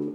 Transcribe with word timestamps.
Good 0.00 0.08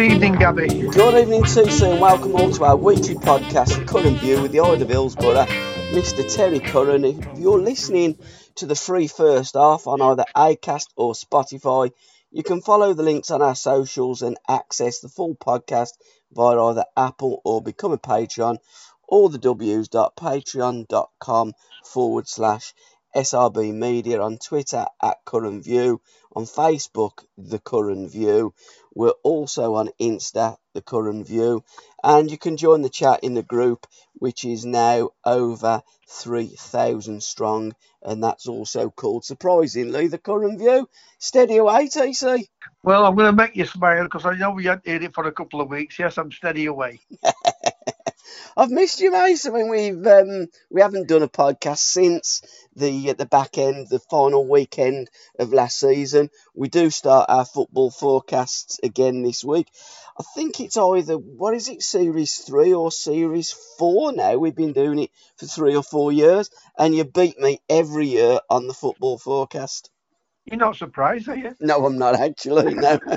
evening, 0.00 0.34
Gabby. 0.34 0.68
Good 0.68 1.20
evening, 1.20 1.42
TC, 1.42 1.90
and 1.90 2.00
welcome 2.00 2.36
all 2.36 2.52
to 2.52 2.64
our 2.64 2.76
weekly 2.76 3.16
podcast, 3.16 3.84
Curran 3.88 4.14
View, 4.18 4.42
with 4.42 4.52
the 4.52 4.60
Eye 4.60 4.74
of 4.74 4.88
Hillsborough, 4.88 5.46
Mr. 5.90 6.32
Terry 6.32 6.60
Curran. 6.60 7.04
If 7.04 7.16
you're 7.36 7.58
listening 7.58 8.18
to 8.56 8.66
the 8.66 8.76
free 8.76 9.08
first 9.08 9.54
half 9.54 9.88
on 9.88 10.00
either 10.00 10.24
Acast 10.36 10.90
or 10.94 11.14
Spotify, 11.14 11.90
you 12.30 12.44
can 12.44 12.62
follow 12.62 12.94
the 12.94 13.02
links 13.02 13.32
on 13.32 13.42
our 13.42 13.56
socials 13.56 14.22
and 14.22 14.38
access 14.48 15.00
the 15.00 15.08
full 15.08 15.34
podcast 15.34 15.94
via 16.32 16.58
either 16.62 16.84
Apple 16.96 17.42
or 17.44 17.60
become 17.60 17.92
a 17.92 17.98
Patreon 17.98 18.58
or 19.08 19.28
the 19.28 19.38
w's.patreon.com 19.38 21.52
forward 21.84 22.28
slash 22.28 22.72
SRB 23.14 23.74
Media 23.74 24.22
on 24.22 24.38
Twitter 24.38 24.86
at 25.02 25.18
Curran 25.24 25.62
View, 25.62 26.00
on 26.34 26.44
Facebook, 26.44 27.24
The 27.36 27.58
Curran 27.58 28.08
View. 28.08 28.54
We're 28.94 29.12
also 29.22 29.74
on 29.74 29.90
Insta, 30.00 30.56
The 30.72 30.80
Curran 30.80 31.24
View, 31.24 31.62
and 32.02 32.30
you 32.30 32.38
can 32.38 32.56
join 32.56 32.80
the 32.82 32.88
chat 32.88 33.20
in 33.22 33.34
the 33.34 33.42
group, 33.42 33.86
which 34.14 34.44
is 34.44 34.64
now 34.64 35.10
over 35.24 35.82
3,000 36.08 37.22
strong, 37.22 37.74
and 38.02 38.24
that's 38.24 38.48
also 38.48 38.88
called, 38.90 39.24
surprisingly, 39.24 40.08
The 40.08 40.18
Curran 40.18 40.58
View. 40.58 40.88
Steady 41.18 41.58
away, 41.58 41.88
TC. 41.88 42.46
Well, 42.82 43.04
I'm 43.04 43.14
going 43.14 43.30
to 43.30 43.36
make 43.36 43.56
you 43.56 43.66
smile 43.66 44.04
because 44.04 44.24
I 44.24 44.34
know 44.36 44.52
we 44.52 44.64
hadn't 44.64 44.88
heard 44.88 45.04
it 45.04 45.14
for 45.14 45.26
a 45.26 45.32
couple 45.32 45.60
of 45.60 45.68
weeks. 45.68 45.98
Yes, 45.98 46.16
I'm 46.18 46.32
steady 46.32 46.66
away. 46.66 47.00
I've 48.56 48.70
missed 48.70 49.00
you, 49.00 49.10
mate. 49.12 49.44
I 49.46 49.50
mean, 49.50 49.68
we've 49.68 50.06
um, 50.06 50.46
we 50.70 50.80
haven't 50.80 51.08
done 51.08 51.22
a 51.22 51.28
podcast 51.28 51.78
since 51.78 52.42
the 52.74 53.10
at 53.10 53.18
the 53.18 53.26
back 53.26 53.58
end, 53.58 53.88
the 53.88 53.98
final 53.98 54.48
weekend 54.48 55.10
of 55.38 55.52
last 55.52 55.78
season. 55.78 56.30
We 56.54 56.68
do 56.68 56.90
start 56.90 57.26
our 57.28 57.44
football 57.44 57.90
forecasts 57.90 58.78
again 58.82 59.22
this 59.22 59.44
week. 59.44 59.68
I 60.18 60.22
think 60.34 60.60
it's 60.60 60.76
either 60.76 61.16
what 61.16 61.54
is 61.54 61.68
it, 61.68 61.82
series 61.82 62.38
three 62.38 62.72
or 62.72 62.90
series 62.90 63.52
four 63.78 64.12
now. 64.12 64.36
We've 64.36 64.54
been 64.54 64.72
doing 64.72 64.98
it 64.98 65.10
for 65.36 65.46
three 65.46 65.76
or 65.76 65.82
four 65.82 66.12
years, 66.12 66.50
and 66.78 66.94
you 66.94 67.04
beat 67.04 67.38
me 67.38 67.60
every 67.68 68.06
year 68.08 68.40
on 68.50 68.66
the 68.66 68.74
football 68.74 69.18
forecast. 69.18 69.90
You're 70.44 70.58
not 70.58 70.76
surprised, 70.76 71.28
are 71.28 71.36
you? 71.36 71.54
No, 71.60 71.84
I'm 71.86 71.98
not 71.98 72.18
actually. 72.18 72.74
No. 72.74 72.98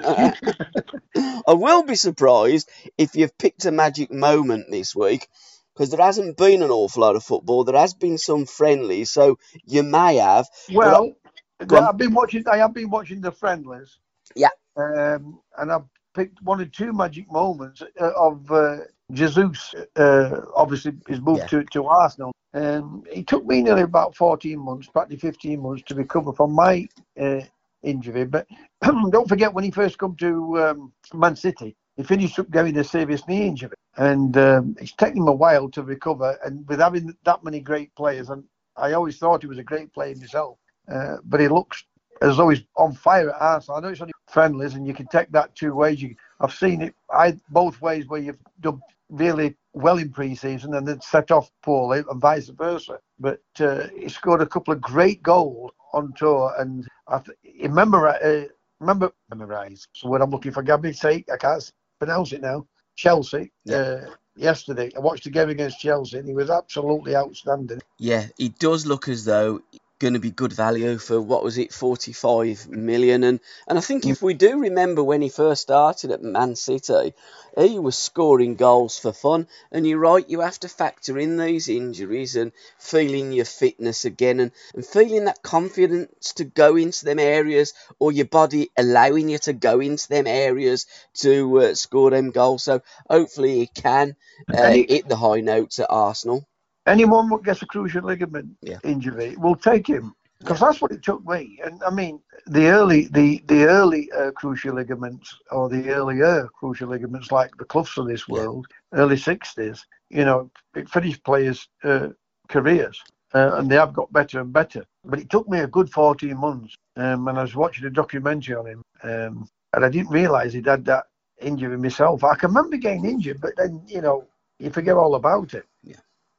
I 1.48 1.54
will 1.54 1.84
be 1.84 1.96
surprised 1.96 2.70
if 2.98 3.16
you've 3.16 3.38
picked 3.38 3.66
a 3.66 3.72
magic 3.72 4.12
moment 4.12 4.68
this 4.70 4.96
week 4.96 5.28
because 5.74 5.90
there 5.90 6.06
hasn't 6.06 6.38
been 6.38 6.62
an 6.62 6.70
awful 6.70 7.02
lot 7.02 7.16
of 7.16 7.24
football. 7.24 7.64
There 7.64 7.80
has 7.80 7.94
been 7.94 8.18
some 8.18 8.46
friendlies, 8.46 9.12
so 9.12 9.40
you 9.66 9.84
may 9.84 10.18
have. 10.18 10.48
Well, 10.72 11.14
I've 11.60 11.98
been 11.98 12.14
watching. 12.14 12.48
I 12.48 12.58
have 12.58 12.74
been 12.74 12.90
watching 12.90 13.22
the 13.22 13.32
friendlies. 13.32 13.98
Yeah. 14.36 14.50
Um, 14.78 15.40
and 15.58 15.72
I've 15.72 15.86
picked 16.14 16.42
one 16.42 16.62
or 16.62 16.66
two 16.66 16.94
magic 16.94 17.32
moments 17.32 17.82
uh, 17.82 18.12
of 18.16 18.52
uh, 18.52 18.78
Jesus. 19.12 19.74
Uh, 19.96 20.42
obviously, 20.56 20.94
his 21.08 21.22
moved 21.22 21.42
Yeah. 21.42 21.48
to, 21.48 21.64
to 21.66 21.86
Arsenal. 21.86 22.34
Um, 22.54 23.04
it 23.12 23.28
took 23.28 23.46
me 23.46 23.62
nearly 23.62 23.82
about 23.82 24.16
14 24.16 24.58
months, 24.58 24.88
practically 24.88 25.18
15 25.18 25.62
months, 25.62 25.84
to 25.84 25.96
recover 25.96 26.32
from 26.34 26.54
my 26.54 26.88
uh, 27.20 27.42
injury. 27.84 28.26
But 28.26 28.48
don't 28.82 29.28
forget 29.30 29.54
when 29.54 29.64
he 29.64 29.72
first 29.72 29.98
come 29.98 30.16
to 30.18 30.60
um, 30.64 30.94
Man 31.14 31.36
City, 31.36 31.76
he 31.98 32.04
finished 32.04 32.40
up 32.40 32.50
getting 32.52 32.78
a 32.78 32.84
serious 32.84 33.28
knee 33.28 33.48
injury, 33.48 33.76
and 33.98 34.36
um, 34.38 34.76
it's 34.80 34.94
taken 34.94 35.22
him 35.22 35.28
a 35.28 35.34
while 35.34 35.70
to 35.70 35.84
recover. 35.84 36.38
And 36.44 36.68
with 36.68 36.80
having 36.80 37.16
that 37.26 37.44
many 37.44 37.60
great 37.60 37.94
players, 37.96 38.30
and 38.30 38.44
I 38.78 38.94
always 38.94 39.18
thought 39.18 39.42
he 39.42 39.48
was 39.48 39.58
a 39.60 39.64
great 39.64 39.94
player 39.94 40.14
himself, 40.14 40.58
uh, 40.92 41.18
but 41.26 41.40
he 41.40 41.48
looks 41.48 41.84
as 42.22 42.38
though 42.38 42.50
he's 42.50 42.64
on 42.78 42.94
fire 42.94 43.30
at 43.30 43.42
Arsenal. 43.42 43.78
I 43.78 43.82
know 43.82 43.90
it's 43.90 44.02
only 44.02 44.14
friendlies, 44.30 44.74
and 44.76 44.88
you 44.88 44.94
can 44.94 45.08
take 45.08 45.32
that 45.32 45.56
two 45.56 45.74
ways. 45.76 46.02
You, 46.02 46.16
I've 46.40 46.54
seen 46.54 46.82
it 46.82 46.96
I 47.12 47.38
both 47.50 47.82
ways 47.82 48.08
where 48.08 48.22
you've 48.22 48.40
done 48.62 48.82
really 49.10 49.56
well 49.74 49.98
in 49.98 50.12
pre-season 50.12 50.76
and 50.76 50.88
then 50.88 51.02
set 51.02 51.32
off 51.32 51.52
poorly, 51.64 52.04
and 52.10 52.22
vice 52.22 52.50
versa. 52.50 53.00
But 53.20 53.42
uh, 53.60 53.88
he 53.98 54.10
scored 54.10 54.42
a 54.42 54.48
couple 54.48 54.74
of 54.74 54.82
great 54.82 55.22
goals 55.22 55.72
on 55.94 56.14
tour, 56.14 56.54
and 56.58 56.88
I 57.08 57.20
th- 57.20 57.38
he 57.42 57.68
remember 57.68 58.08
uh, 58.08 58.46
remember 58.80 59.12
memorize. 59.30 59.88
So 59.94 60.10
what 60.10 60.22
I'm 60.22 60.32
looking 60.32 60.52
for, 60.52 60.64
Gabby's 60.64 61.00
sake, 61.00 61.30
I 61.32 61.38
can't 61.38 61.72
pronounce 62.00 62.34
it 62.34 62.42
now. 62.42 62.68
Chelsea. 62.96 63.52
Uh, 63.72 64.02
yesterday, 64.36 64.92
I 64.96 65.00
watched 65.00 65.26
the 65.26 65.30
game 65.30 65.50
against 65.50 65.80
Chelsea, 65.80 66.18
and 66.18 66.28
he 66.28 66.34
was 66.34 66.50
absolutely 66.50 67.16
outstanding. 67.16 67.82
Yeah, 68.00 68.28
it 68.40 68.58
does 68.60 68.86
look 68.86 69.08
as 69.08 69.26
though 69.26 69.62
going 69.98 70.14
to 70.14 70.20
be 70.20 70.32
good 70.32 70.52
value 70.52 70.98
for 70.98 71.22
what 71.22 71.44
was 71.44 71.58
it, 71.58 71.74
45 71.74 72.68
million. 72.68 73.24
And, 73.24 73.40
and 73.68 73.78
I 73.78 73.82
think 73.82 74.06
if 74.06 74.22
we 74.22 74.34
do 74.34 74.60
remember 74.60 75.02
when 75.02 75.22
he 75.22 75.30
first 75.30 75.62
started 75.62 76.12
at 76.12 76.22
Man 76.22 76.56
City, 76.56 77.14
he 77.58 77.80
was 77.80 77.98
scoring 77.98 78.56
goals 78.56 79.00
for 79.00 79.14
fun. 79.14 79.48
And 79.72 79.88
you're 79.88 80.00
right, 80.00 80.30
you 80.30 80.42
have 80.42 80.60
to 80.60 80.70
factor 80.70 81.18
in 81.18 81.38
these 81.38 81.70
injuries 81.70 82.36
and 82.36 82.52
feeling 82.78 83.32
your 83.32 83.46
fitness 83.46 84.04
again 84.04 84.42
and, 84.42 84.52
and 84.74 84.86
feeling 84.86 85.26
that 85.26 85.42
confidence 85.42 86.34
to 86.34 86.44
go 86.44 86.76
into 86.76 87.06
them 87.06 87.20
areas 87.20 87.74
or 87.98 88.12
your 88.12 88.26
body 88.26 88.72
allowing 88.78 89.30
you 89.30 89.38
to 89.40 89.54
go 89.54 89.80
into 89.80 90.10
them 90.10 90.28
areas 90.28 90.88
to 91.16 91.62
uh, 91.62 91.74
score 91.74 92.12
them 92.12 92.32
goals. 92.32 92.64
So 92.64 92.82
hopefully 93.10 93.60
he 93.60 93.68
can 93.68 94.18
uh, 94.54 94.72
hit 94.72 95.08
the 95.08 95.16
high 95.16 95.40
notes 95.40 95.80
at 95.80 95.88
Arsenal. 95.90 96.46
Anyone 96.88 97.30
that 97.30 97.44
gets 97.44 97.62
a 97.62 97.68
cruciate 97.68 98.04
ligament 98.04 98.50
Yeah. 98.62 98.80
injury 98.84 99.36
will 99.38 99.56
take 99.56 99.88
him 99.88 100.14
because 100.40 100.60
that's 100.60 100.82
what 100.82 100.92
it 100.92 101.04
took 101.04 101.26
me. 101.26 101.60
And 101.64 101.82
I 101.84 101.90
mean, 101.90 102.20
the 102.48 102.68
early 102.68 103.08
the 103.08 103.42
the 103.48 103.66
early 103.66 104.12
uh, 104.12 104.32
cruciate 104.32 104.74
ligaments 104.76 105.36
or 105.52 105.70
the 105.70 105.90
earlier 105.90 106.48
cruciate 106.62 106.90
ligaments, 106.90 107.32
like 107.32 107.52
the 107.58 107.66
Cloughs 107.66 107.98
of 107.98 108.08
this 108.08 108.28
Yeah. 108.28 108.36
world, 108.36 108.68
early 108.94 109.18
sixties, 109.18 109.86
you 110.10 110.26
know, 110.26 110.52
it 110.76 110.90
finished 110.90 111.24
players' 111.24 111.68
uh, 111.84 112.10
careers. 112.50 113.02
Uh, 113.34 113.56
and 113.58 113.70
they 113.70 113.76
have 113.76 113.92
got 113.92 114.14
better 114.14 114.40
and 114.40 114.54
better. 114.54 114.86
But 115.04 115.20
it 115.20 115.30
took 115.30 115.50
me 115.50 115.60
a 115.60 115.68
good 115.68 115.90
14 115.92 116.38
months. 116.38 116.74
Um, 116.96 117.28
and 117.28 117.38
I 117.38 117.42
was 117.42 117.56
watching 117.56 117.86
a 117.86 117.90
documentary 117.90 118.56
on 118.56 118.66
him. 118.66 118.82
Um, 119.04 119.50
and 119.74 119.84
I 119.84 119.90
didn't 119.90 120.12
realise 120.12 120.54
he'd 120.54 120.68
had 120.68 120.86
that 120.86 121.08
injury 121.42 121.78
myself. 121.78 122.24
I 122.24 122.36
can 122.36 122.50
remember 122.50 122.78
getting 122.78 123.04
injured, 123.04 123.42
but 123.42 123.52
then, 123.58 123.82
you 123.88 124.00
know, 124.02 124.26
you 124.60 124.70
forget 124.70 124.96
all 124.96 125.16
about 125.16 125.54
it. 125.54 125.66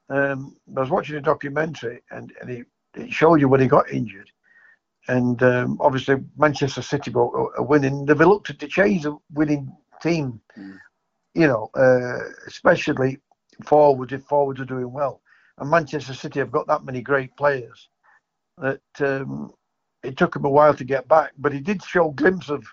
Um, 0.09 0.57
I 0.77 0.81
was 0.81 0.91
watching 0.91 1.17
a 1.17 1.21
documentary 1.21 2.03
and, 2.11 2.33
and 2.41 2.51
it, 2.51 2.67
it 2.95 3.13
showed 3.13 3.41
you 3.41 3.49
when 3.49 3.61
he 3.61 3.67
got 3.67 3.91
injured. 3.91 4.31
And 5.09 5.41
um, 5.43 5.79
obviously, 5.81 6.17
Manchester 6.37 6.83
City 6.83 7.11
were 7.11 7.57
are 7.57 7.63
winning. 7.63 8.07
They've 8.07 8.19
looked 8.19 8.59
to 8.59 8.69
change 8.69 9.03
the 9.05 9.17
winning 9.33 9.73
team, 10.03 10.41
Mm. 10.59 10.79
you 11.35 11.47
know, 11.47 11.71
uh, 11.75 12.19
especially 12.47 13.19
forwards 13.65 14.13
if 14.13 14.23
forwards 14.25 14.61
are 14.61 14.65
doing 14.65 14.93
well. 14.93 15.21
And 15.59 15.71
Manchester 15.71 16.15
City 16.15 16.41
have 16.41 16.51
got 16.51 16.67
that 16.67 16.85
many 16.85 17.03
great 17.03 17.37
players 17.37 17.89
that 18.59 18.81
um, 19.01 19.53
it 20.03 20.17
took 20.17 20.35
him 20.35 20.45
a 20.45 20.51
while 20.51 20.75
to 20.75 20.85
get 20.85 21.09
back. 21.09 21.33
But 21.39 21.53
he 21.53 21.61
did 21.61 21.83
show 21.85 22.11
a 22.11 22.15
glimpse 22.15 22.49
of 22.49 22.65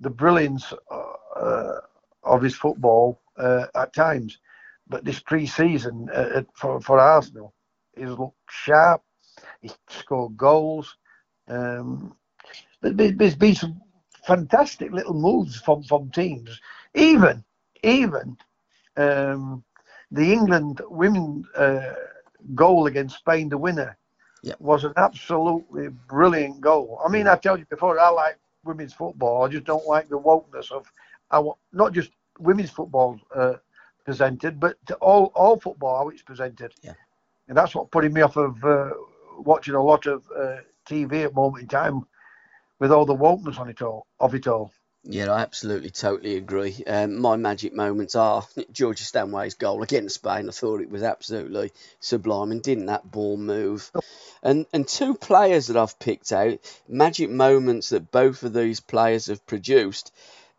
the 0.00 0.10
brilliance 0.10 0.72
uh, 0.90 1.12
uh, 1.38 1.80
of 2.24 2.42
his 2.42 2.54
football 2.54 3.20
uh, 3.38 3.66
at 3.74 3.92
times. 3.92 4.38
But 4.88 5.04
this 5.04 5.20
pre-season 5.20 6.08
uh, 6.12 6.42
for 6.54 6.80
for 6.80 6.98
Arsenal, 7.00 7.54
he's 7.96 8.08
looked 8.10 8.36
sharp. 8.50 9.02
He 9.60 9.70
scored 9.88 10.36
goals. 10.36 10.96
Um, 11.48 12.16
there- 12.82 13.12
there's 13.12 13.36
been 13.36 13.54
some 13.54 13.80
fantastic 14.26 14.92
little 14.92 15.14
moves 15.14 15.60
from, 15.60 15.82
from 15.84 16.10
teams. 16.10 16.60
Even 16.94 17.44
even 17.82 18.36
um, 18.96 19.64
the 20.10 20.32
England 20.32 20.80
women 20.88 21.44
uh, 21.56 21.94
goal 22.54 22.86
against 22.86 23.18
Spain, 23.18 23.48
the 23.48 23.58
winner, 23.58 23.96
was 24.58 24.84
an 24.84 24.92
absolutely 24.96 25.88
brilliant 26.08 26.60
goal. 26.60 27.00
I 27.04 27.10
mean, 27.10 27.28
I 27.28 27.36
told 27.36 27.60
you 27.60 27.66
before, 27.66 27.98
I 28.00 28.08
like 28.10 28.38
women's 28.64 28.94
football. 28.94 29.44
I 29.44 29.48
just 29.48 29.64
don't 29.64 29.86
like 29.86 30.08
the 30.08 30.18
wokeness 30.18 30.70
of 30.72 30.90
our, 31.32 31.56
not 31.72 31.92
just 31.92 32.10
women's 32.38 32.70
football 32.70 33.18
uh, 33.34 33.54
presented, 34.06 34.58
but 34.58 34.76
to 34.86 34.94
all 34.96 35.32
all 35.34 35.58
football 35.60 35.98
how 35.98 36.08
it's 36.08 36.22
presented. 36.22 36.72
Yeah. 36.80 36.94
And 37.48 37.56
that's 37.58 37.74
what 37.74 37.90
putting 37.90 38.14
me 38.14 38.22
off 38.22 38.36
of 38.36 38.64
uh, 38.64 38.90
watching 39.38 39.74
a 39.74 39.82
lot 39.82 40.06
of 40.06 40.24
uh, 40.34 40.58
TV 40.88 41.24
at 41.24 41.30
the 41.30 41.34
moment 41.34 41.62
in 41.62 41.68
time 41.68 42.06
with 42.78 42.92
all 42.92 43.04
the 43.04 43.14
wokeness 43.14 43.58
on 43.58 43.68
it 43.68 43.82
all 43.82 44.06
of 44.20 44.34
it 44.34 44.46
all. 44.46 44.72
Yeah, 45.08 45.30
I 45.30 45.40
absolutely, 45.40 45.90
totally 45.90 46.36
agree. 46.36 46.82
Um, 46.84 47.20
my 47.20 47.36
magic 47.36 47.72
moments 47.72 48.16
are 48.16 48.44
Georgia 48.72 49.04
Stanway's 49.04 49.54
goal 49.54 49.82
against 49.82 50.16
Spain. 50.16 50.48
I 50.48 50.52
thought 50.52 50.80
it 50.80 50.90
was 50.90 51.02
absolutely 51.02 51.72
sublime, 52.00 52.50
and 52.50 52.62
didn't 52.62 52.86
that 52.86 53.10
ball 53.10 53.36
move? 53.36 53.90
And 54.42 54.66
and 54.72 54.86
two 54.86 55.14
players 55.14 55.66
that 55.66 55.76
I've 55.76 55.98
picked 55.98 56.32
out, 56.32 56.58
magic 56.88 57.30
moments 57.30 57.90
that 57.90 58.10
both 58.10 58.42
of 58.42 58.52
these 58.52 58.80
players 58.80 59.26
have 59.26 59.46
produced. 59.46 60.12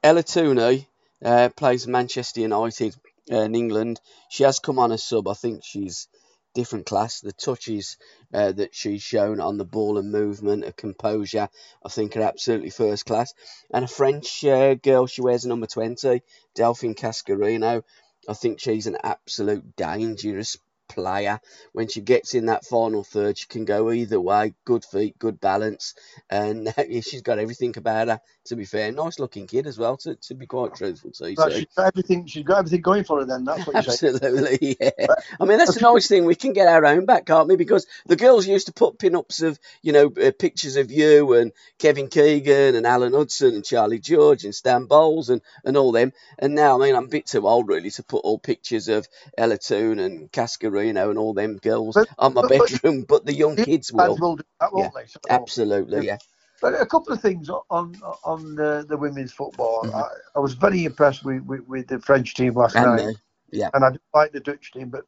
Ella 0.04 0.24
Toone 0.24 0.86
uh, 1.24 1.50
plays 1.56 1.88
Manchester 1.88 2.42
United. 2.42 2.96
Uh, 3.32 3.42
in 3.42 3.56
England. 3.56 4.00
She 4.30 4.44
has 4.44 4.60
come 4.60 4.80
on 4.80 4.92
as 4.92 5.04
sub. 5.04 5.28
I 5.28 5.34
think 5.34 5.64
she's 5.64 6.08
different 6.54 6.88
class. 6.88 7.22
The 7.22 7.34
touches 7.34 7.98
uh, 8.34 8.52
that 8.54 8.74
she's 8.74 9.04
shown 9.04 9.40
on 9.40 9.58
the 9.58 9.66
ball 9.66 9.98
and 9.98 10.12
movement, 10.12 10.66
her 10.66 10.72
composure, 10.72 11.50
I 11.86 11.90
think 11.90 12.18
are 12.18 12.22
absolutely 12.22 12.72
first 12.72 13.06
class. 13.06 13.34
And 13.72 13.86
a 13.86 13.88
French 13.88 14.44
uh, 14.44 14.74
girl, 14.74 15.06
she 15.06 15.22
wears 15.22 15.46
a 15.46 15.50
number 15.50 15.68
20, 15.68 16.22
Delphine 16.56 16.96
Cascarino. 16.96 17.84
I 18.28 18.34
think 18.34 18.60
she's 18.60 18.88
an 18.88 18.98
absolute 19.04 19.76
dangerous 19.76 20.58
player. 20.88 21.40
When 21.74 21.88
she 21.88 22.02
gets 22.02 22.34
in 22.34 22.48
that 22.48 22.66
final 22.66 23.04
third, 23.04 23.38
she 23.38 23.48
can 23.48 23.66
go 23.66 23.92
either 23.92 24.20
way. 24.20 24.54
Good 24.66 24.86
feet, 24.86 25.18
good 25.20 25.40
balance, 25.40 25.94
and 26.30 26.74
she's 27.02 27.22
got 27.22 27.40
everything 27.40 27.74
about 27.78 28.08
her. 28.08 28.22
To 28.46 28.56
be 28.56 28.66
fair, 28.66 28.92
nice 28.92 29.20
looking 29.20 29.46
kid 29.48 29.68
as 29.68 29.78
well. 29.78 29.98
To, 29.98 30.16
to 30.16 30.34
be 30.34 30.46
quite 30.46 30.76
truthful 30.76 31.12
to 31.12 31.32
you, 31.32 31.36
Right, 31.38 31.52
she's 31.54 31.66
got 31.76 31.88
everything. 31.88 32.26
She's 32.28 32.46
got 32.46 32.60
everything 32.60 32.82
going 32.82 33.04
for 33.04 33.20
her. 33.20 33.26
Then 33.26 33.44
that's 33.44 33.68
what 33.68 33.74
you're 33.74 33.84
saying. 33.84 34.16
Absolutely, 34.16 34.78
yeah. 34.82 35.08
I 35.40 35.46
mean, 35.46 35.58
that's 35.58 35.76
the 35.76 35.82
nice 35.82 36.08
thing. 36.08 36.26
We 36.26 36.36
can 36.36 36.54
get 36.54 36.68
our 36.68 36.86
own 36.86 37.06
back, 37.06 37.26
can't 37.26 37.48
we? 37.48 37.56
Because 37.58 37.86
the 38.06 38.16
girls 38.16 38.48
used 38.48 38.68
to 38.68 38.74
put 38.74 39.00
pin-ups 39.00 39.42
of, 39.42 39.60
you 39.82 39.92
know, 39.92 40.08
uh, 40.22 40.32
pictures 40.38 40.78
of 40.78 40.92
you 40.92 41.34
and 41.34 41.52
Kevin 41.80 42.08
Keegan 42.08 42.76
and 42.76 42.86
Alan 42.86 43.14
Hudson 43.14 43.56
and 43.56 43.66
Charlie 43.66 44.00
George 44.00 44.46
and 44.46 44.56
Stan 44.56 44.86
Bowles 44.86 45.30
and, 45.30 45.42
and 45.66 45.76
all 45.78 45.92
them. 45.92 46.14
And 46.40 46.56
now, 46.56 46.80
I 46.80 46.86
mean, 46.86 46.96
I'm 46.96 47.06
a 47.06 47.10
bit 47.10 47.26
too 47.28 47.48
old 47.48 47.68
really 47.68 47.92
to 47.92 48.04
put 48.04 48.24
all 48.24 48.40
pictures 48.40 48.88
of 48.88 49.08
Ella 49.38 49.58
Toone 49.58 50.00
and 50.00 50.32
Cascarino 50.78 51.10
and 51.10 51.18
all 51.20 51.34
them 51.34 51.58
girls 51.58 51.96
But- 51.96 52.10
on 52.20 52.34
my 52.34 52.42
but- 52.42 52.50
bedroom, 52.52 53.04
but 53.08 53.26
the 53.26 53.34
young 53.34 53.56
kids 53.56 53.92
will. 53.92 54.18
will 54.20 54.36
do 54.38 54.44
that, 54.60 54.74
won't 54.74 54.94
they? 54.94 55.06
So- 55.08 55.20
Absolutely, 55.30 56.06
yeah. 56.06 56.18
But 56.62 56.74
a 56.82 56.86
couple 56.88 57.14
of 57.14 57.22
things 57.22 57.50
on 57.50 57.96
on 58.24 58.56
the, 58.56 58.84
the 58.90 58.98
women's 58.98 59.32
football. 59.32 59.84
Mhm. 59.84 59.94
I, 59.94 60.08
I 60.36 60.40
was 60.40 60.54
very 60.56 60.86
impressed 60.86 61.24
with, 61.24 61.44
with, 61.44 61.62
with 61.68 61.88
the 61.88 62.00
French 62.00 62.34
team 62.34 62.56
last 62.56 62.76
And 62.76 62.96
night. 62.96 63.16
Yeah. 63.52 63.70
and 63.76 63.84
I 63.86 63.92
didn't 63.92 64.02
like 64.16 64.32
the 64.32 64.40
Dutch 64.40 64.72
team. 64.72 64.90
But 64.90 65.04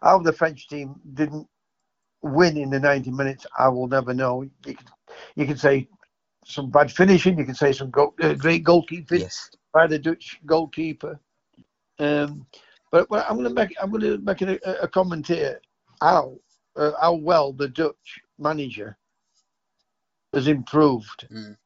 how 0.00 0.20
the 0.20 0.32
French 0.32 0.68
team 0.68 1.00
didn't 1.14 1.48
win 2.22 2.56
in 2.56 2.70
the 2.70 2.78
90 2.78 3.10
minutes, 3.10 3.46
I 3.58 3.68
will 3.68 3.88
never 3.88 4.14
know. 4.14 4.42
You 4.42 4.50
can 4.64 4.86
you 5.34 5.44
can 5.46 5.56
say 5.56 5.88
some 6.44 6.70
bad 6.70 6.92
finishing. 6.92 7.36
You 7.36 7.44
can 7.46 7.54
say 7.56 7.72
some 7.72 7.90
go, 7.90 8.14
uh, 8.22 8.34
great 8.34 8.62
goalkeeping 8.64 9.20
Yes. 9.20 9.50
by 9.72 9.88
the 9.88 9.98
Dutch 9.98 10.38
goalkeeper. 10.46 11.18
Um, 11.98 12.46
but, 12.94 13.08
but 13.08 13.26
I'm 13.28 13.36
going 13.36 13.48
to 13.48 13.54
make 13.54 13.74
I'm 13.82 13.90
going 13.90 14.02
to 14.02 14.18
make 14.18 14.40
a, 14.42 14.56
a 14.82 14.86
comment 14.86 15.26
here. 15.26 15.60
How 16.00 16.36
uh, 16.76 16.92
how 17.00 17.14
well 17.14 17.52
the 17.52 17.66
Dutch 17.68 18.20
manager 18.38 18.96
has 20.32 20.46
improved 20.46 21.26
Mm. 21.32 21.56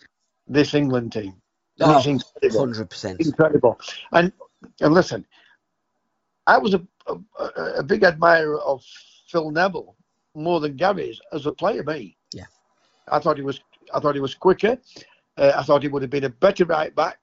this 0.46 0.72
England 0.72 1.12
team. 1.12 1.34
Oh, 1.80 1.98
incredible. 2.02 2.60
Hundred 2.60 2.88
percent. 2.88 3.20
incredible. 3.20 3.78
And 4.12 4.32
and 4.80 4.94
listen, 4.94 5.26
I 6.46 6.56
was 6.56 6.72
a, 6.72 6.82
a, 7.06 7.44
a 7.76 7.82
big 7.82 8.04
admirer 8.04 8.58
of 8.60 8.82
Phil 9.30 9.50
Neville 9.50 9.96
more 10.34 10.60
than 10.60 10.76
Gary's 10.76 11.20
as 11.34 11.44
a 11.44 11.52
player. 11.52 11.84
Me, 11.84 12.16
Yeah. 12.32 12.46
I 13.08 13.18
thought 13.18 13.36
he 13.36 13.42
was. 13.42 13.60
I 13.94 14.00
thought 14.00 14.14
he 14.14 14.22
was 14.22 14.34
quicker. 14.34 14.78
Uh, 15.36 15.52
I 15.54 15.62
thought 15.62 15.82
he 15.82 15.88
would 15.88 16.02
have 16.02 16.10
been 16.10 16.24
a 16.24 16.30
better 16.30 16.64
right 16.64 16.94
back. 16.94 17.18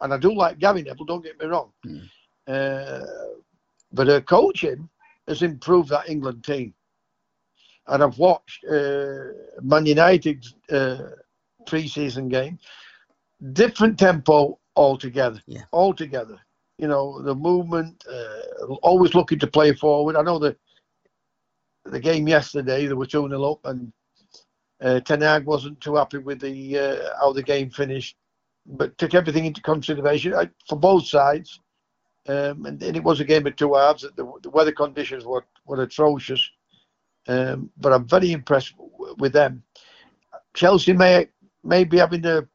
And 0.00 0.14
I 0.14 0.16
do 0.16 0.32
like 0.34 0.58
Gary 0.58 0.82
Neville. 0.82 1.04
Don't 1.04 1.22
get 1.22 1.38
me 1.38 1.46
wrong. 1.46 1.70
Mm. 1.86 2.08
Uh, 2.46 3.00
but 3.92 4.08
her 4.08 4.20
coaching 4.20 4.88
has 5.28 5.42
improved 5.42 5.90
that 5.90 6.08
England 6.08 6.44
team. 6.44 6.74
And 7.86 8.02
I've 8.02 8.18
watched 8.18 8.64
uh, 8.64 9.16
Man 9.60 9.86
United's 9.86 10.54
uh, 10.70 10.98
pre-season 11.66 12.28
game. 12.28 12.58
Different 13.52 13.98
tempo 13.98 14.58
altogether. 14.76 15.40
Yeah. 15.46 15.64
Altogether. 15.72 16.38
You 16.78 16.88
know, 16.88 17.20
the 17.22 17.34
movement, 17.34 18.04
uh, 18.10 18.74
always 18.82 19.14
looking 19.14 19.38
to 19.40 19.46
play 19.46 19.72
forward. 19.72 20.16
I 20.16 20.22
know 20.22 20.38
the 20.38 20.56
the 21.84 22.00
game 22.00 22.28
yesterday, 22.28 22.86
they 22.86 22.94
were 22.94 23.06
2 23.06 23.28
0 23.28 23.42
up, 23.42 23.60
and 23.64 23.92
uh, 24.80 25.00
Ten 25.00 25.20
Hag 25.20 25.44
wasn't 25.44 25.80
too 25.80 25.96
happy 25.96 26.18
with 26.18 26.40
the 26.40 26.78
uh, 26.78 27.08
how 27.20 27.32
the 27.32 27.42
game 27.42 27.70
finished, 27.70 28.16
but 28.66 28.96
took 28.98 29.14
everything 29.14 29.44
into 29.46 29.60
consideration 29.62 30.32
uh, 30.34 30.46
for 30.68 30.76
both 30.76 31.06
sides. 31.06 31.60
Um, 32.28 32.66
and, 32.66 32.82
and 32.82 32.96
it 32.96 33.02
was 33.02 33.20
a 33.20 33.24
game 33.24 33.46
of 33.46 33.56
two 33.56 33.74
halves. 33.74 34.02
The, 34.02 34.32
the 34.42 34.50
weather 34.50 34.72
conditions 34.72 35.24
were, 35.24 35.44
were 35.66 35.82
atrocious. 35.82 36.48
Um, 37.26 37.70
but 37.76 37.92
I'm 37.92 38.06
very 38.06 38.32
impressed 38.32 38.76
w- 38.76 39.14
with 39.18 39.32
them. 39.32 39.62
Chelsea 40.54 40.92
may 40.92 41.28
may 41.64 41.84
be 41.84 41.98
having 41.98 42.26
a 42.26 42.46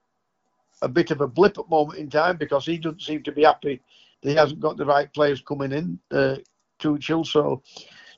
a 0.81 0.87
bit 0.87 1.11
of 1.11 1.21
a 1.21 1.27
blip 1.27 1.57
at 1.57 1.65
the 1.65 1.69
moment 1.69 1.99
in 1.99 2.09
time 2.09 2.37
because 2.37 2.65
he 2.65 2.77
doesn't 2.77 3.01
seem 3.01 3.23
to 3.23 3.31
be 3.31 3.43
happy 3.43 3.81
that 4.21 4.29
he 4.29 4.35
hasn't 4.35 4.59
got 4.59 4.77
the 4.77 4.85
right 4.85 5.11
players 5.13 5.41
coming 5.41 5.71
in 5.71 5.99
uh, 6.11 6.35
to 6.79 6.99
Chil. 6.99 7.23
So 7.23 7.63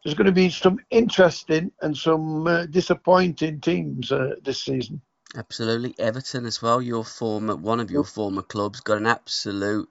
there's 0.03 0.15
going 0.15 0.25
to 0.27 0.31
be 0.31 0.49
some 0.49 0.79
interesting 0.89 1.71
and 1.81 1.95
some 1.95 2.47
uh, 2.47 2.65
disappointing 2.65 3.61
teams 3.61 4.11
uh, 4.11 4.35
this 4.43 4.63
season. 4.63 5.01
Absolutely, 5.35 5.93
Everton 5.99 6.45
as 6.45 6.61
well. 6.61 6.81
Your 6.81 7.05
former, 7.05 7.55
one 7.55 7.79
of 7.79 7.91
your 7.91 8.03
former 8.03 8.41
clubs, 8.41 8.79
got 8.81 8.97
an 8.97 9.05
absolute 9.05 9.87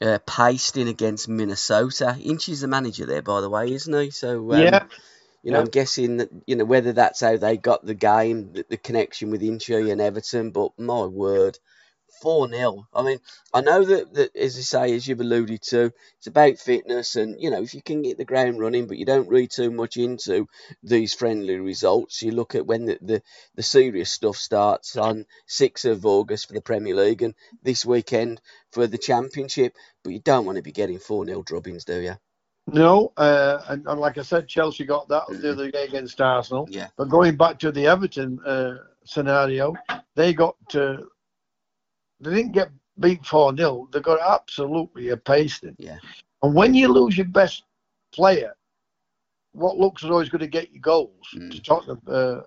uh, 0.00 0.18
pasting 0.26 0.88
against 0.88 1.28
Minnesota. 1.28 2.16
Inch's 2.20 2.60
the 2.60 2.68
manager 2.68 3.06
there, 3.06 3.22
by 3.22 3.40
the 3.40 3.50
way, 3.50 3.72
isn't 3.72 4.00
he? 4.00 4.10
So 4.10 4.52
um, 4.52 4.60
yeah, 4.62 4.84
you 5.42 5.52
know, 5.52 5.58
yeah. 5.58 5.64
I'm 5.64 5.70
guessing 5.70 6.18
that 6.18 6.30
you 6.46 6.56
know 6.56 6.64
whether 6.64 6.92
that's 6.92 7.20
how 7.20 7.36
they 7.36 7.56
got 7.56 7.84
the 7.84 7.94
game, 7.94 8.52
the, 8.52 8.64
the 8.68 8.76
connection 8.76 9.30
with 9.30 9.42
Inchy 9.42 9.90
and 9.90 10.00
Everton. 10.00 10.50
But 10.50 10.78
my 10.78 11.04
word, 11.04 11.58
four 12.20 12.48
0 12.48 12.86
I 12.92 13.02
mean, 13.02 13.18
I 13.52 13.60
know 13.60 13.84
that, 13.84 14.14
that 14.14 14.36
as 14.36 14.56
you 14.56 14.62
say, 14.62 14.94
as 14.94 15.06
you've 15.06 15.20
alluded 15.20 15.62
to, 15.62 15.92
it's 16.18 16.26
about 16.26 16.58
fitness, 16.58 17.16
and 17.16 17.40
you 17.40 17.50
know, 17.50 17.62
if 17.62 17.74
you 17.74 17.82
can 17.82 18.02
get 18.02 18.18
the 18.18 18.24
ground 18.24 18.60
running, 18.60 18.86
but 18.86 18.98
you 18.98 19.04
don't 19.04 19.28
read 19.28 19.50
too 19.50 19.70
much 19.70 19.96
into 19.96 20.46
these 20.82 21.14
friendly 21.14 21.56
results. 21.56 22.22
You 22.22 22.32
look 22.32 22.54
at 22.54 22.66
when 22.66 22.86
the 22.86 22.98
the, 23.00 23.22
the 23.54 23.62
serious 23.62 24.10
stuff 24.10 24.36
starts 24.36 24.96
on 24.96 25.26
sixth 25.46 25.84
of 25.84 26.06
August 26.06 26.48
for 26.48 26.54
the 26.54 26.60
Premier 26.60 26.94
League, 26.94 27.22
and 27.22 27.34
this 27.62 27.84
weekend 27.84 28.40
for 28.72 28.86
the 28.86 28.98
Championship. 28.98 29.74
But 30.04 30.12
you 30.12 30.20
don't 30.20 30.46
want 30.46 30.56
to 30.56 30.62
be 30.62 30.72
getting 30.72 30.98
four 30.98 31.24
0 31.24 31.42
drubbings, 31.42 31.84
do 31.84 32.00
you? 32.00 32.14
no, 32.72 33.12
uh, 33.16 33.60
and, 33.68 33.86
and 33.86 34.00
like 34.00 34.18
I 34.18 34.22
said, 34.22 34.46
Chelsea 34.46 34.84
got 34.84 35.08
that 35.08 35.24
the 35.28 35.52
other 35.52 35.70
day 35.70 35.84
against 35.84 36.20
Arsenal. 36.20 36.68
Yeah. 36.70 36.88
But 36.96 37.08
going 37.08 37.36
back 37.36 37.58
to 37.60 37.72
the 37.72 37.86
Everton 37.86 38.38
uh, 38.44 38.76
scenario, 39.04 39.74
they 40.14 40.34
got 40.34 40.56
uh, 40.74 40.98
they 42.20 42.34
didn't 42.34 42.52
get 42.52 42.70
beat 43.00 43.24
4 43.24 43.56
0. 43.56 43.88
They 43.92 44.00
got 44.00 44.20
absolutely 44.20 45.10
a 45.10 45.16
pasting. 45.16 45.76
Yeah. 45.78 45.98
And 46.42 46.54
when 46.54 46.74
you 46.74 46.88
lose 46.88 47.16
your 47.16 47.26
best 47.26 47.64
player, 48.12 48.54
what 49.52 49.76
looks 49.78 50.02
as 50.04 50.10
though 50.10 50.24
going 50.24 50.40
to 50.40 50.46
get 50.46 50.72
you 50.72 50.80
goals 50.80 51.26
Mm. 51.34 51.50
to 51.50 51.62
Tottenham, 51.62 52.00
uh, 52.06 52.40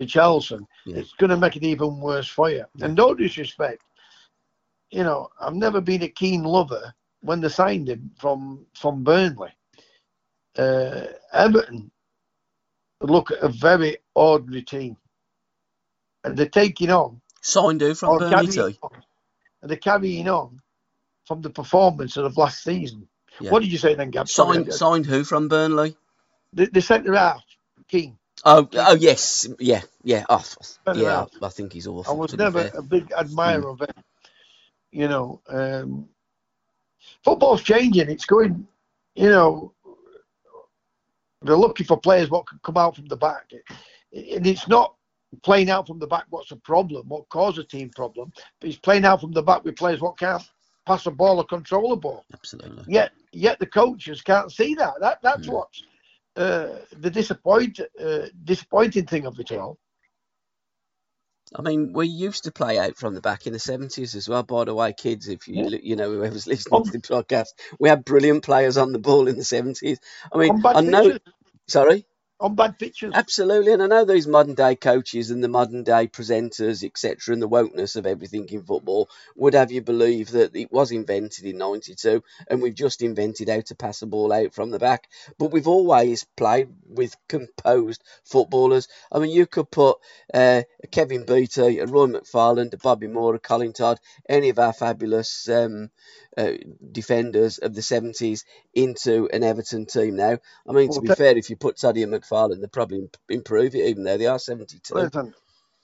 Richarlison, 0.00 0.66
Yeah. 0.84 0.96
it's 0.98 1.12
going 1.14 1.30
to 1.30 1.36
make 1.36 1.56
it 1.56 1.64
even 1.64 2.00
worse 2.00 2.28
for 2.28 2.50
you. 2.50 2.64
Yeah. 2.74 2.86
And 2.86 2.94
no 2.94 3.14
disrespect, 3.14 3.82
you 4.90 5.02
know, 5.02 5.28
I've 5.40 5.54
never 5.54 5.80
been 5.80 6.02
a 6.02 6.08
keen 6.08 6.44
lover 6.44 6.94
when 7.22 7.40
they 7.40 7.48
signed 7.48 7.88
him 7.88 8.10
from 8.18 8.66
from 8.74 9.02
Burnley. 9.02 9.52
Uh, 10.56 11.06
Everton 11.32 11.90
look 13.00 13.30
at 13.30 13.38
a 13.42 13.48
very 13.48 13.98
ordinary 14.14 14.62
team, 14.62 14.96
and 16.24 16.36
they're 16.36 16.48
taking 16.48 16.90
on 16.90 17.20
Signed 17.46 17.80
who 17.80 17.94
from 17.94 18.08
or 18.08 18.18
Burnley 18.18 18.76
and 19.62 19.70
they're 19.70 19.76
carrying 19.76 20.28
on 20.28 20.60
from 21.26 21.42
the 21.42 21.50
performance 21.50 22.16
of 22.16 22.36
last 22.36 22.64
season. 22.64 23.06
Yeah. 23.40 23.50
What 23.50 23.62
did 23.62 23.70
you 23.70 23.78
say 23.78 23.94
then, 23.94 24.10
Gab? 24.10 24.28
Signed, 24.28 24.74
signed 24.74 25.06
who 25.06 25.22
from 25.22 25.46
Burnley? 25.46 25.96
the, 26.52 26.66
the 26.66 26.82
centre 26.82 27.14
half, 27.14 27.44
King. 27.86 28.18
Oh, 28.44 28.68
oh 28.72 28.94
yes, 28.94 29.48
yeah, 29.60 29.82
yeah, 30.02 30.24
oh, 30.28 30.44
yeah. 30.94 31.18
half. 31.18 31.30
I 31.40 31.48
think 31.50 31.72
he's 31.72 31.86
awful. 31.86 32.12
I 32.12 32.16
was 32.16 32.34
never. 32.34 32.64
Mm. 32.64 32.78
a 32.78 32.82
big 32.82 33.12
admirer 33.12 33.68
of 33.68 33.82
it. 33.82 33.96
You 34.90 35.06
know, 35.06 35.40
um, 35.48 36.08
football's 37.22 37.62
changing. 37.62 38.10
It's 38.10 38.26
going, 38.26 38.66
you 39.14 39.30
know, 39.30 39.72
they're 41.42 41.56
looking 41.56 41.86
for 41.86 41.96
players 41.96 42.28
what 42.28 42.48
can 42.48 42.58
come 42.62 42.76
out 42.76 42.96
from 42.96 43.06
the 43.06 43.16
back. 43.16 43.52
And 44.12 44.46
it's 44.46 44.66
not 44.66 44.94
playing 45.42 45.70
out 45.70 45.86
from 45.86 45.98
the 45.98 46.06
back 46.06 46.26
what's 46.30 46.50
the 46.50 46.56
problem, 46.56 47.08
what 47.08 47.28
caused 47.30 47.58
a 47.58 47.64
team 47.64 47.90
problem, 47.90 48.32
but 48.60 48.70
it's 48.70 48.78
playing 48.78 49.04
out 49.04 49.20
from 49.20 49.32
the 49.32 49.42
back 49.42 49.64
with 49.64 49.76
players 49.76 50.00
what 50.00 50.18
can't 50.18 50.42
pass 50.86 51.06
a 51.06 51.10
ball 51.10 51.38
or 51.38 51.44
control 51.44 51.92
a 51.92 51.96
ball. 51.96 52.26
Absolutely. 52.34 52.86
Yet, 52.86 53.12
yet 53.32 53.58
the 53.58 53.66
coaches 53.66 54.22
can't 54.22 54.52
see 54.52 54.74
that. 54.76 54.94
That 55.00 55.18
that's 55.22 55.48
Mm. 55.48 55.48
what's 55.48 55.84
uh, 56.36 56.80
the 56.98 57.10
disappoint 57.10 57.80
uh, 58.02 58.26
disappointing 58.44 59.06
thing 59.06 59.26
of 59.26 59.40
it 59.40 59.52
all. 59.52 59.78
I 61.56 61.62
mean, 61.62 61.92
we 61.94 62.08
used 62.08 62.44
to 62.44 62.52
play 62.52 62.78
out 62.78 62.96
from 62.96 63.14
the 63.14 63.20
back 63.20 63.46
in 63.46 63.52
the 63.54 63.58
seventies 63.60 64.14
as 64.16 64.28
well. 64.28 64.42
By 64.44 64.64
the 64.64 64.74
way, 64.74 64.92
kids, 64.92 65.28
if 65.28 65.48
you 65.48 65.54
Yeah. 65.54 65.70
you 65.82 65.96
know 65.96 66.10
whoever's 66.10 66.46
listening 66.48 66.82
to 66.84 66.92
the 66.92 67.00
podcast, 67.00 67.48
we 67.80 67.88
had 67.88 68.04
brilliant 68.04 68.44
players 68.44 68.76
on 68.78 68.92
the 68.92 68.98
ball 69.00 69.28
in 69.28 69.36
the 69.36 69.44
seventies. 69.44 69.98
I 70.32 70.38
mean, 70.38 70.54
I 70.74 70.82
know. 70.82 71.14
Sorry. 71.68 72.06
On 72.40 72.54
bad 72.54 72.78
pitches. 72.78 73.12
Absolutely, 73.14 73.72
and 73.72 73.82
I 73.82 73.86
know 73.86 74.04
these 74.04 74.26
modern 74.26 74.54
day 74.54 74.76
coaches 74.76 75.30
and 75.30 75.42
the 75.42 75.48
modern 75.48 75.84
day 75.84 76.06
presenters, 76.06 76.84
etc., 76.84 77.32
and 77.32 77.42
the 77.42 77.48
wokeness 77.48 77.96
of 77.96 78.06
everything 78.06 78.48
in 78.50 78.62
football 78.62 79.08
would 79.36 79.54
have 79.54 79.72
you 79.72 79.80
believe 79.80 80.30
that 80.32 80.54
it 80.54 80.70
was 80.70 80.92
invented 80.92 81.44
in 81.44 81.58
'92, 81.58 82.22
and 82.48 82.60
we've 82.60 82.74
just 82.74 83.02
invented 83.02 83.48
how 83.48 83.60
to 83.60 83.74
pass 83.74 84.02
a 84.02 84.06
ball 84.06 84.32
out 84.32 84.54
from 84.54 84.70
the 84.70 84.78
back. 84.78 85.08
But 85.38 85.52
we've 85.52 85.68
always 85.68 86.24
played 86.36 86.68
with 86.88 87.16
composed 87.28 88.02
footballers. 88.24 88.88
I 89.10 89.18
mean, 89.18 89.30
you 89.30 89.46
could 89.46 89.70
put 89.70 89.98
uh, 90.34 90.62
Kevin 90.90 91.24
Beattie, 91.24 91.78
a 91.78 91.86
Roy 91.86 92.06
McFarland, 92.06 92.74
a 92.74 92.76
Bobby 92.76 93.06
Moore, 93.08 93.34
a 93.34 93.38
Colin 93.38 93.72
Todd, 93.72 93.98
any 94.28 94.50
of 94.50 94.58
our 94.58 94.72
fabulous 94.72 95.48
um, 95.48 95.90
uh, 96.36 96.52
defenders 96.92 97.58
of 97.58 97.74
the 97.74 97.80
70s 97.80 98.44
into 98.74 99.28
an 99.32 99.42
Everton 99.42 99.86
team 99.86 100.16
now. 100.16 100.38
I 100.68 100.72
mean, 100.72 100.92
to 100.92 101.00
be 101.00 101.08
fair, 101.14 101.36
if 101.36 101.50
you 101.50 101.56
put 101.56 101.78
Toddy 101.78 102.02
and 102.02 102.12
McFarland, 102.12 102.60
they'd 102.60 102.72
probably 102.72 103.08
improve 103.28 103.74
it, 103.74 103.88
even 103.88 104.04
though 104.04 104.18
they 104.18 104.26
are 104.26 104.38
72. 104.38 104.94
Listen, 104.94 105.34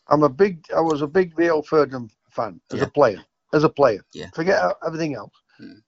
I'm 0.09 0.23
a 0.23 0.29
big, 0.29 0.65
I 0.75 0.81
was 0.81 1.03
a 1.03 1.07
big 1.07 1.39
Rio 1.39 1.63
Ferdinand 1.63 2.11
fan 2.31 2.61
as 2.73 2.79
yeah. 2.79 2.85
a 2.85 2.91
player. 2.91 3.25
As 3.55 3.65
a 3.65 3.69
player, 3.69 4.03
yeah. 4.15 4.31
Forget 4.35 4.63
everything 4.87 5.15
else. 5.15 5.33
Hmm. 5.59 5.81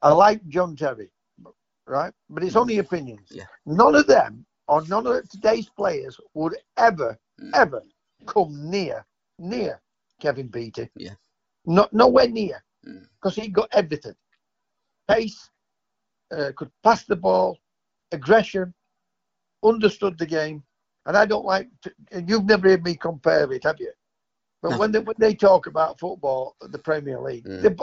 I 0.00 0.12
like 0.12 0.46
John 0.48 0.74
Terry, 0.74 1.10
right? 1.86 2.12
But 2.30 2.44
it's 2.44 2.54
hmm. 2.54 2.60
only 2.60 2.78
opinions. 2.78 3.28
Yeah. 3.30 3.44
None 3.66 3.94
of 3.94 4.06
them 4.06 4.46
or 4.68 4.82
none 4.86 5.06
of 5.06 5.28
today's 5.28 5.68
players 5.68 6.18
would 6.34 6.56
ever, 6.78 7.18
hmm. 7.38 7.50
ever 7.54 7.82
come 8.26 8.70
near, 8.70 9.04
near 9.38 9.80
Kevin 10.20 10.48
Beattie. 10.48 10.90
Yeah. 10.96 11.14
Not 11.66 11.92
nowhere 11.92 12.28
near 12.28 12.62
because 12.82 13.36
mm. 13.36 13.42
he 13.42 13.48
got 13.48 13.68
everything 13.72 14.14
pace, 15.10 15.50
uh, 16.36 16.52
could 16.56 16.70
pass 16.82 17.04
the 17.04 17.16
ball, 17.16 17.58
aggression, 18.12 18.72
understood 19.64 20.18
the 20.18 20.26
game. 20.26 20.62
And 21.06 21.16
I 21.16 21.26
don't 21.26 21.44
like, 21.44 21.68
to, 21.82 21.92
you've 22.26 22.44
never 22.44 22.68
heard 22.68 22.84
me 22.84 22.94
compare 22.94 23.50
it, 23.52 23.64
have 23.64 23.80
you? 23.80 23.92
But 24.62 24.72
no. 24.72 24.78
when, 24.78 24.92
they, 24.92 24.98
when 24.98 25.16
they 25.18 25.34
talk 25.34 25.66
about 25.66 25.98
football, 25.98 26.56
the 26.60 26.78
Premier 26.78 27.20
League, 27.20 27.44
mm. 27.44 27.62
the, 27.62 27.74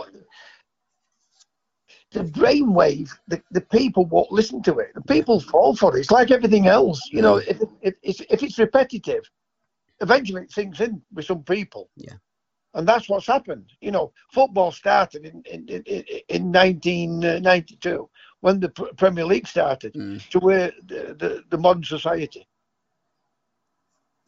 the 2.12 2.24
brainwave, 2.24 3.10
the, 3.28 3.42
the 3.52 3.62
people 3.62 4.06
won't 4.06 4.32
listen 4.32 4.62
to 4.64 4.80
it. 4.80 4.94
The 4.94 5.02
people 5.02 5.40
fall 5.40 5.76
for 5.76 5.98
it. 5.98 6.02
It's 6.02 6.12
like 6.12 6.32
everything 6.32 6.68
else. 6.68 7.02
You 7.12 7.22
know, 7.22 7.38
if, 7.38 7.60
if, 7.82 7.96
if, 8.04 8.22
if 8.30 8.44
it's 8.44 8.60
repetitive, 8.60 9.24
eventually 10.00 10.44
it 10.44 10.52
sinks 10.52 10.80
in 10.80 11.02
with 11.14 11.26
some 11.26 11.44
people. 11.44 11.90
Yeah 11.96 12.14
and 12.78 12.88
that's 12.88 13.10
what's 13.10 13.28
happened. 13.28 13.74
You 13.82 13.92
know, 13.92 14.14
football 14.32 14.72
started 14.72 15.26
in 15.26 15.44
in, 15.46 15.68
in, 15.68 16.04
in 16.30 16.52
1992 16.52 18.10
when 18.42 18.60
the 18.60 18.70
Premier 18.70 19.26
League 19.26 19.48
started 19.48 19.94
mm. 19.94 20.26
to 20.30 20.40
where 20.40 20.72
the, 20.86 21.16
the, 21.18 21.44
the 21.50 21.58
modern 21.58 21.84
society. 21.84 22.48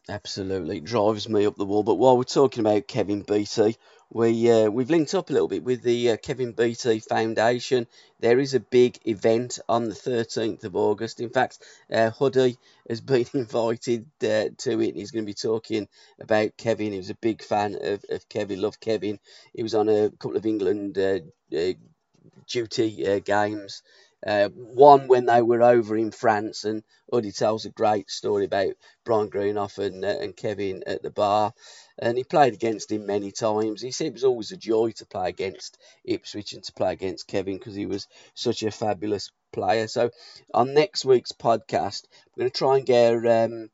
Absolutely, 0.09 0.81
drives 0.81 1.29
me 1.29 1.45
up 1.45 1.55
the 1.55 1.63
wall. 1.65 1.83
But 1.83 1.95
while 1.95 2.17
we're 2.17 2.23
talking 2.25 2.59
about 2.59 2.87
Kevin 2.89 3.21
Beattie, 3.21 3.77
we 4.11 4.51
uh, 4.51 4.69
we've 4.69 4.89
linked 4.89 5.13
up 5.13 5.29
a 5.29 5.33
little 5.33 5.47
bit 5.47 5.63
with 5.63 5.83
the 5.83 6.11
uh, 6.11 6.17
Kevin 6.17 6.51
Beattie 6.51 6.99
Foundation. 6.99 7.87
There 8.19 8.39
is 8.39 8.53
a 8.53 8.59
big 8.59 8.99
event 9.07 9.59
on 9.69 9.87
the 9.87 9.95
13th 9.95 10.65
of 10.65 10.75
August. 10.75 11.21
In 11.21 11.29
fact, 11.29 11.59
uh, 11.93 12.09
Huddy 12.09 12.57
has 12.89 12.99
been 13.11 13.27
invited 13.33 14.07
uh, 14.23 14.49
to 14.57 14.81
it. 14.81 14.95
He's 14.95 15.11
going 15.11 15.23
to 15.25 15.29
be 15.29 15.33
talking 15.33 15.87
about 16.19 16.57
Kevin. 16.57 16.91
He 16.91 16.97
was 16.97 17.11
a 17.11 17.15
big 17.15 17.41
fan 17.41 17.75
of, 17.81 18.03
of 18.09 18.27
Kevin, 18.27 18.61
loved 18.61 18.81
Kevin. 18.81 19.17
He 19.53 19.63
was 19.63 19.75
on 19.75 19.87
a 19.87 20.09
couple 20.09 20.35
of 20.37 20.45
England 20.45 20.97
uh, 20.97 21.19
uh, 21.55 21.73
duty 22.47 23.21
games. 23.21 23.83
Uh, 24.25 24.49
one 24.49 25.07
when 25.07 25.25
they 25.25 25.41
were 25.41 25.63
over 25.63 25.95
in 25.95 26.11
France, 26.11 26.65
and 26.65 26.83
Uddy 27.11 27.35
tells 27.35 27.65
a 27.65 27.69
great 27.69 28.09
story 28.09 28.45
about 28.45 28.73
Brian 29.05 29.29
Greenhoff 29.29 29.77
and, 29.77 30.03
uh, 30.03 30.17
and 30.19 30.35
Kevin 30.35 30.83
at 30.85 31.01
the 31.01 31.09
bar. 31.09 31.53
And 31.97 32.17
he 32.17 32.23
played 32.23 32.53
against 32.53 32.91
him 32.91 33.05
many 33.05 33.31
times. 33.31 33.81
He 33.81 33.91
said 33.91 34.07
it 34.07 34.13
was 34.13 34.25
always 34.25 34.51
a 34.51 34.57
joy 34.57 34.91
to 34.91 35.05
play 35.05 35.29
against 35.29 35.77
Ipswich 36.03 36.53
and 36.53 36.63
to 36.63 36.73
play 36.73 36.91
against 36.91 37.27
Kevin 37.27 37.57
because 37.57 37.75
he 37.75 37.85
was 37.85 38.07
such 38.33 38.61
a 38.63 38.71
fabulous 38.71 39.31
player. 39.53 39.87
So, 39.87 40.11
on 40.53 40.73
next 40.73 41.05
week's 41.05 41.31
podcast, 41.31 42.03
we're 42.35 42.41
going 42.41 42.51
to 42.51 42.57
try 42.57 42.77
and 42.77 42.85
get 42.85 43.25
um, 43.25 43.69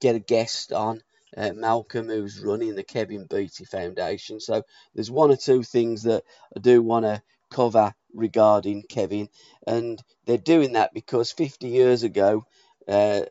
get 0.00 0.16
a 0.16 0.20
guest 0.20 0.72
on. 0.72 1.02
Uh, 1.36 1.52
Malcolm, 1.52 2.06
who's 2.06 2.40
running 2.40 2.76
the 2.76 2.84
Kevin 2.84 3.26
Beattie 3.26 3.66
Foundation. 3.66 4.40
So 4.40 4.62
there's 4.94 5.10
one 5.10 5.30
or 5.30 5.36
two 5.36 5.62
things 5.62 6.04
that 6.04 6.22
I 6.56 6.60
do 6.60 6.80
want 6.80 7.04
to 7.04 7.20
cover 7.50 7.94
regarding 8.16 8.82
Kevin, 8.82 9.28
and 9.66 10.02
they're 10.26 10.38
doing 10.38 10.72
that 10.72 10.94
because 10.94 11.32
50 11.32 11.68
years 11.68 12.02
ago, 12.02 12.46
uh, 12.88 13.22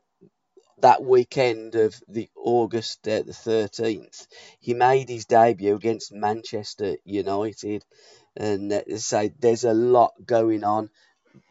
that 0.79 1.03
weekend 1.03 1.75
of 1.75 1.95
the 2.07 2.29
August 2.35 3.07
uh, 3.07 3.21
the 3.23 3.33
13th, 3.33 4.27
he 4.59 4.73
made 4.73 5.09
his 5.09 5.25
debut 5.25 5.75
against 5.75 6.13
Manchester 6.13 6.97
United, 7.05 7.83
and 8.35 8.71
uh, 8.71 8.81
say 8.97 9.33
there's 9.39 9.63
a 9.63 9.73
lot 9.73 10.13
going 10.25 10.63
on 10.63 10.89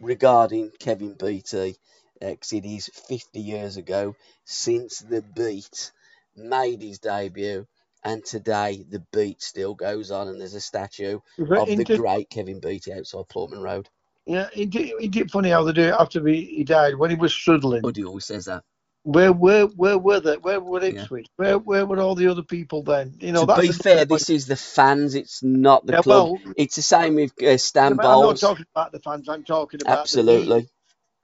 regarding 0.01 0.71
Kevin 0.79 1.15
Beattie. 1.15 1.77
Because 2.21 2.53
uh, 2.53 2.57
it 2.57 2.65
is 2.65 2.89
50 3.09 3.41
years 3.41 3.77
ago 3.77 4.15
since 4.45 5.01
the 5.01 5.21
beat 5.21 5.93
made 6.37 6.81
his 6.81 7.01
debut 7.01 7.67
and 8.05 8.25
today 8.25 8.85
the 8.89 9.03
beat 9.13 9.43
still 9.43 9.75
goes 9.75 10.11
on, 10.11 10.29
and 10.29 10.41
there's 10.41 10.55
a 10.55 10.61
statue 10.61 11.19
of 11.39 11.49
the 11.67 11.97
great 11.97 12.31
Kevin 12.31 12.61
Beattie 12.61 12.93
outside 12.93 13.29
Portman 13.29 13.63
Road. 13.63 13.89
Yeah, 14.27 14.49
it 14.55 14.71
did, 14.71 14.93
it 15.01 15.11
did 15.11 15.31
funny 15.31 15.51
how 15.51 15.65
they 15.65 15.73
do 15.73 15.83
it 15.83 15.95
after 15.99 16.27
he, 16.27 16.45
he 16.45 16.65
died 16.65 16.97
when 16.97 17.11
he 17.11 17.17
was 17.17 17.33
struggling. 17.33 17.83
Buddy 17.83 18.05
always 18.05 18.25
says 18.25 18.47
that. 18.47 18.63
Where 19.03 19.33
where 19.33 19.67
where 19.67 19.99
were 19.99 20.21
they? 20.21 20.39
Where 20.39 20.61
were 20.61 20.83
Ipswich? 20.83 21.27
Yeah. 21.39 21.45
Where 21.45 21.59
where 21.59 21.87
were 21.87 22.01
all 22.01 22.15
the 22.15 22.29
other 22.29 22.43
people 22.43 22.83
then? 22.83 23.15
You 23.21 23.33
know. 23.33 23.45
To 23.45 23.61
be 23.61 23.71
fair, 23.71 24.07
this 24.07 24.31
is 24.31 24.47
the 24.47 24.57
fans. 24.57 25.15
It's 25.15 25.43
not 25.43 25.85
the 25.85 25.95
yeah, 25.95 26.01
club. 26.01 26.41
Well, 26.43 26.55
it's 26.57 26.77
the 26.77 26.83
same 26.83 27.17
with 27.17 27.33
uh, 27.43 27.59
Stan 27.59 27.93
I'm 27.93 27.97
not 27.99 28.39
talking 28.39 28.65
about 28.75 28.93
the 28.93 29.01
fans. 29.01 29.29
I'm 29.29 29.45
talking 29.45 29.81
about 29.83 29.99
absolutely. 29.99 30.69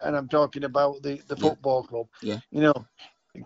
and 0.02 0.14
I'm 0.14 0.28
talking 0.28 0.64
about 0.64 1.02
the 1.02 1.22
the 1.26 1.36
football 1.36 1.82
yeah. 1.82 1.88
club. 1.88 2.06
Yeah. 2.20 2.38
You 2.50 2.60
know, 2.60 2.86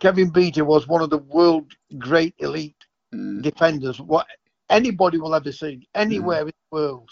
Kevin 0.00 0.30
Beattie 0.30 0.62
was 0.62 0.88
one 0.88 1.02
of 1.02 1.10
the 1.10 1.18
world 1.18 1.72
great 1.96 2.34
elite 2.38 2.83
mm. 3.14 3.42
defenders 3.42 4.00
what 4.00 4.26
anybody 4.70 5.18
will 5.18 5.34
ever 5.34 5.52
see 5.52 5.86
anywhere 5.94 6.44
mm. 6.44 6.48
in 6.48 6.54
the 6.70 6.76
world. 6.76 7.10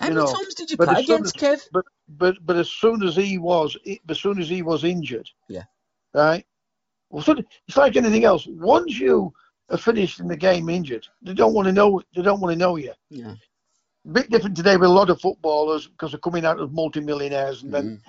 How 0.00 0.08
many 0.08 0.20
know. 0.20 0.32
times 0.32 0.54
did 0.54 0.70
you 0.70 0.76
but 0.76 0.88
play 0.88 1.02
against 1.02 1.42
as, 1.42 1.60
Kev? 1.60 1.68
But 1.72 1.84
but 2.08 2.36
but 2.46 2.56
as 2.56 2.70
soon 2.70 3.02
as 3.02 3.16
he 3.16 3.38
was 3.38 3.76
as 4.08 4.18
soon 4.18 4.40
as 4.40 4.48
he 4.48 4.62
was 4.62 4.84
injured, 4.84 5.28
yeah, 5.48 5.64
right. 6.14 6.46
Well, 7.10 7.22
so 7.22 7.36
it's 7.68 7.76
like 7.76 7.96
anything 7.96 8.24
else. 8.24 8.46
Once 8.46 8.98
you 8.98 9.32
are 9.68 9.76
finished 9.76 10.20
in 10.20 10.28
the 10.28 10.36
game 10.36 10.68
injured, 10.70 11.06
they 11.20 11.34
don't 11.34 11.52
want 11.52 11.66
to 11.66 11.72
know. 11.72 12.00
They 12.16 12.22
don't 12.22 12.40
want 12.40 12.52
to 12.52 12.58
know 12.58 12.76
you. 12.76 12.92
Yeah. 13.10 13.34
bit 14.10 14.30
different 14.30 14.56
today 14.56 14.76
with 14.76 14.88
a 14.88 14.92
lot 14.92 15.10
of 15.10 15.20
footballers 15.20 15.86
because 15.86 16.12
they're 16.12 16.20
coming 16.20 16.46
out 16.46 16.58
of 16.58 16.72
multimillionaires 16.72 17.62
and 17.62 17.70
mm. 17.70 17.74
then, 17.74 18.02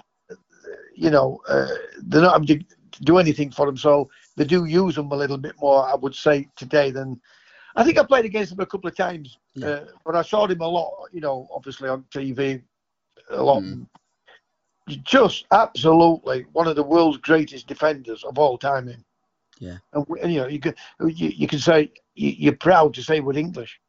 you 0.95 1.09
know, 1.09 1.41
uh, 1.49 1.67
they're 2.03 2.21
not 2.21 2.33
having 2.33 2.47
to 2.47 2.65
do 3.01 3.17
anything 3.17 3.51
for 3.51 3.65
them. 3.65 3.77
So 3.77 4.09
they 4.35 4.45
do 4.45 4.65
use 4.65 4.95
them 4.95 5.11
a 5.11 5.15
little 5.15 5.37
bit 5.37 5.55
more, 5.59 5.87
I 5.87 5.95
would 5.95 6.15
say, 6.15 6.47
today 6.55 6.91
than. 6.91 7.19
I 7.75 7.83
think 7.83 7.97
I 7.97 8.03
played 8.03 8.25
against 8.25 8.51
him 8.51 8.59
a 8.59 8.67
couple 8.67 8.87
of 8.87 8.95
times, 8.95 9.39
yeah. 9.55 9.67
uh, 9.67 9.85
but 10.05 10.15
I 10.15 10.21
saw 10.21 10.45
him 10.45 10.61
a 10.61 10.67
lot, 10.67 11.09
you 11.11 11.21
know, 11.21 11.47
obviously 11.51 11.89
on 11.89 12.05
TV, 12.13 12.61
a 13.31 13.41
lot. 13.41 13.63
Mm. 13.63 13.87
Just 15.03 15.45
absolutely 15.51 16.45
one 16.51 16.67
of 16.67 16.75
the 16.75 16.83
world's 16.83 17.17
greatest 17.17 17.67
defenders 17.67 18.23
of 18.23 18.37
all 18.37 18.59
time. 18.59 18.93
Yeah. 19.59 19.77
And, 19.93 20.05
and 20.21 20.33
you 20.33 20.41
know, 20.41 20.47
you 20.47 20.59
can 20.59 20.75
you, 20.99 21.29
you 21.29 21.47
can 21.47 21.59
say 21.59 21.91
you, 22.15 22.51
are 22.51 22.55
proud 22.55 22.93
to 22.95 23.03
say 23.03 23.21
we're 23.21 23.37
English. 23.37 23.79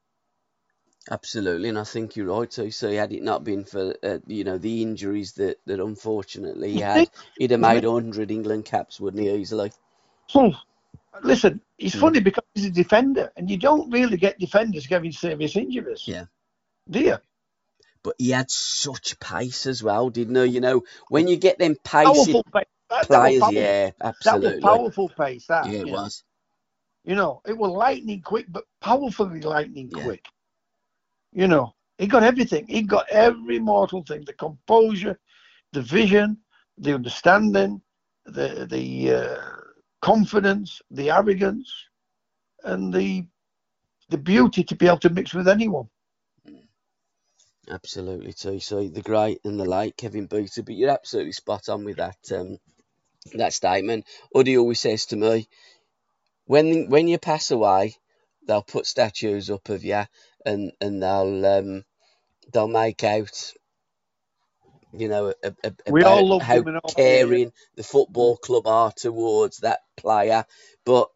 Absolutely, 1.11 1.69
and 1.69 1.79
I 1.79 1.85
think 1.85 2.17
you're 2.17 2.35
right 2.35 2.51
too. 2.51 2.71
So 2.71 2.91
had 2.91 3.13
it 3.13 3.23
not 3.23 3.45
been 3.45 3.65
for 3.65 3.95
uh, 4.03 4.19
you 4.27 4.45
know 4.45 4.57
the 4.57 4.81
injuries 4.81 5.33
that, 5.35 5.59
that 5.67 5.79
unfortunately 5.79 6.73
he 6.73 6.81
had, 6.81 7.11
he'd 7.37 7.51
have 7.51 7.61
made 7.61 7.85
hundred 7.85 8.31
England 8.31 8.65
caps, 8.65 8.99
wouldn't 9.01 9.23
he? 9.23 9.31
Easily. 9.31 9.71
Hmm. 10.31 10.49
Listen, 11.23 11.61
it's 11.79 11.95
mm. 11.95 12.01
funny 12.01 12.21
because 12.21 12.45
he's 12.55 12.67
a 12.67 12.71
defender, 12.71 13.33
and 13.37 13.49
you 13.49 13.57
don't 13.57 13.91
really 13.91 14.17
get 14.17 14.39
defenders 14.39 14.87
getting 14.87 15.13
serious 15.13 15.57
injuries. 15.57 16.03
Yeah. 16.07 16.25
Do 16.91 17.01
you? 17.01 17.19
But 18.03 18.17
he 18.19 18.31
had 18.31 18.51
such 18.51 19.19
pace 19.19 19.67
as 19.67 19.83
well, 19.83 20.11
didn't 20.11 20.35
he? 20.35 20.45
You 20.55 20.61
know, 20.61 20.83
when 21.09 21.27
you 21.29 21.37
get 21.37 21.59
them 21.59 21.77
pacey 21.83 22.35
pace. 22.53 22.65
That, 22.91 23.07
players, 23.07 23.41
that 23.41 23.53
yeah, 23.53 23.91
absolutely. 24.01 24.49
That 24.49 24.55
was 24.57 24.63
powerful 24.63 25.09
pace. 25.09 25.47
That 25.47 25.67
yeah, 25.67 25.81
it 25.81 25.87
was. 25.89 26.23
Know. 27.05 27.11
You 27.11 27.17
know, 27.17 27.41
it 27.47 27.57
was 27.57 27.71
lightning 27.71 28.21
quick, 28.23 28.47
but 28.49 28.65
powerfully 28.81 29.41
lightning 29.41 29.91
yeah. 29.95 30.03
quick. 30.05 30.27
You 31.33 31.49
know, 31.49 31.75
he 31.99 32.07
got 32.07 32.23
everything. 32.23 32.67
He 32.69 32.83
got 32.83 33.09
every 33.09 33.59
mortal 33.59 34.05
thing: 34.05 34.25
the 34.27 34.35
composure, 34.35 35.19
the 35.73 35.83
vision, 35.83 36.39
the 36.79 36.95
understanding, 36.95 37.81
the 38.27 38.67
the 38.71 39.15
uh, 39.15 39.64
confidence, 40.05 40.83
the 40.91 41.11
arrogance, 41.11 41.73
and 42.65 42.93
the 42.95 43.27
the 44.11 44.19
beauty 44.19 44.65
to 44.65 44.77
be 44.77 44.87
able 44.87 44.99
to 44.99 45.11
mix 45.11 45.35
with 45.35 45.49
anyone. 45.49 45.89
Absolutely, 47.71 48.35
too. 48.35 48.61
So 48.61 48.87
the 48.89 49.03
great 49.03 49.41
and 49.45 49.59
the 49.59 49.65
late 49.65 49.97
Kevin 49.97 50.27
Beattie, 50.27 50.63
but 50.63 50.75
you're 50.75 50.91
absolutely 50.91 51.33
spot 51.33 51.69
on 51.71 51.85
with 51.85 51.97
that. 51.97 52.19
Um, 52.33 52.59
that 53.35 53.55
statement. 53.55 54.07
Uddy 54.35 54.59
always 54.59 54.81
says 54.81 55.07
to 55.07 55.17
me, 55.17 55.49
when 56.47 56.91
when 56.91 57.09
you 57.09 57.19
pass 57.19 57.51
away, 57.51 57.97
they'll 58.47 58.63
put 58.63 58.87
statues 58.87 59.51
up 59.51 59.69
of 59.71 59.85
you, 59.85 60.05
and 60.45 60.73
and 60.81 61.03
they'll 61.03 61.47
um, 61.47 61.85
they'll 62.53 62.69
make 62.69 63.05
out, 63.05 63.53
you 64.97 65.09
know, 65.09 65.35
a, 65.43 65.55
a, 65.65 65.73
We 65.91 66.01
about 66.01 66.19
all 66.19 66.29
love 66.29 66.43
how 66.43 66.57
him 66.57 66.69
and 66.69 66.79
all, 66.79 66.95
caring 66.95 67.53
the 67.77 67.83
football 67.83 68.37
mm. 68.37 68.41
club 68.41 68.67
are 68.67 68.93
towards 68.93 69.59
that 69.59 69.81
player, 69.97 70.45
but 70.85 71.11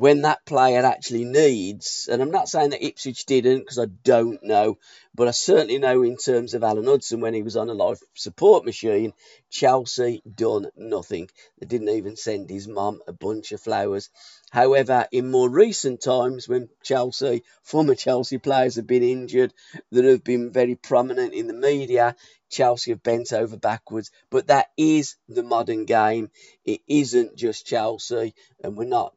when 0.00 0.22
that 0.22 0.46
player 0.46 0.80
actually 0.82 1.26
needs, 1.26 2.08
and 2.10 2.22
I'm 2.22 2.30
not 2.30 2.48
saying 2.48 2.70
that 2.70 2.82
Ipswich 2.82 3.26
didn't 3.26 3.58
because 3.58 3.78
I 3.78 3.84
don't 3.84 4.42
know, 4.42 4.78
but 5.14 5.28
I 5.28 5.32
certainly 5.32 5.76
know 5.78 6.02
in 6.02 6.16
terms 6.16 6.54
of 6.54 6.64
Alan 6.64 6.86
Hudson 6.86 7.20
when 7.20 7.34
he 7.34 7.42
was 7.42 7.54
on 7.54 7.68
a 7.68 7.74
life 7.74 8.00
support 8.14 8.64
machine, 8.64 9.12
Chelsea 9.50 10.22
done 10.34 10.68
nothing. 10.74 11.28
They 11.58 11.66
didn't 11.66 11.90
even 11.90 12.16
send 12.16 12.48
his 12.48 12.66
mum 12.66 13.02
a 13.06 13.12
bunch 13.12 13.52
of 13.52 13.60
flowers. 13.60 14.08
However, 14.50 15.06
in 15.12 15.30
more 15.30 15.50
recent 15.50 16.00
times, 16.00 16.48
when 16.48 16.70
Chelsea, 16.82 17.42
former 17.62 17.94
Chelsea 17.94 18.38
players 18.38 18.76
have 18.76 18.86
been 18.86 19.02
injured 19.02 19.52
that 19.92 20.04
have 20.06 20.24
been 20.24 20.50
very 20.50 20.76
prominent 20.76 21.34
in 21.34 21.46
the 21.46 21.52
media, 21.52 22.16
Chelsea 22.50 22.90
have 22.90 23.02
bent 23.02 23.32
over 23.32 23.56
backwards. 23.56 24.10
But 24.30 24.48
that 24.48 24.66
is 24.76 25.16
the 25.28 25.42
modern 25.42 25.84
game. 25.84 26.30
It 26.64 26.80
isn't 26.86 27.36
just 27.36 27.66
Chelsea, 27.66 28.34
and 28.62 28.76
we're 28.76 28.84
not 28.84 29.14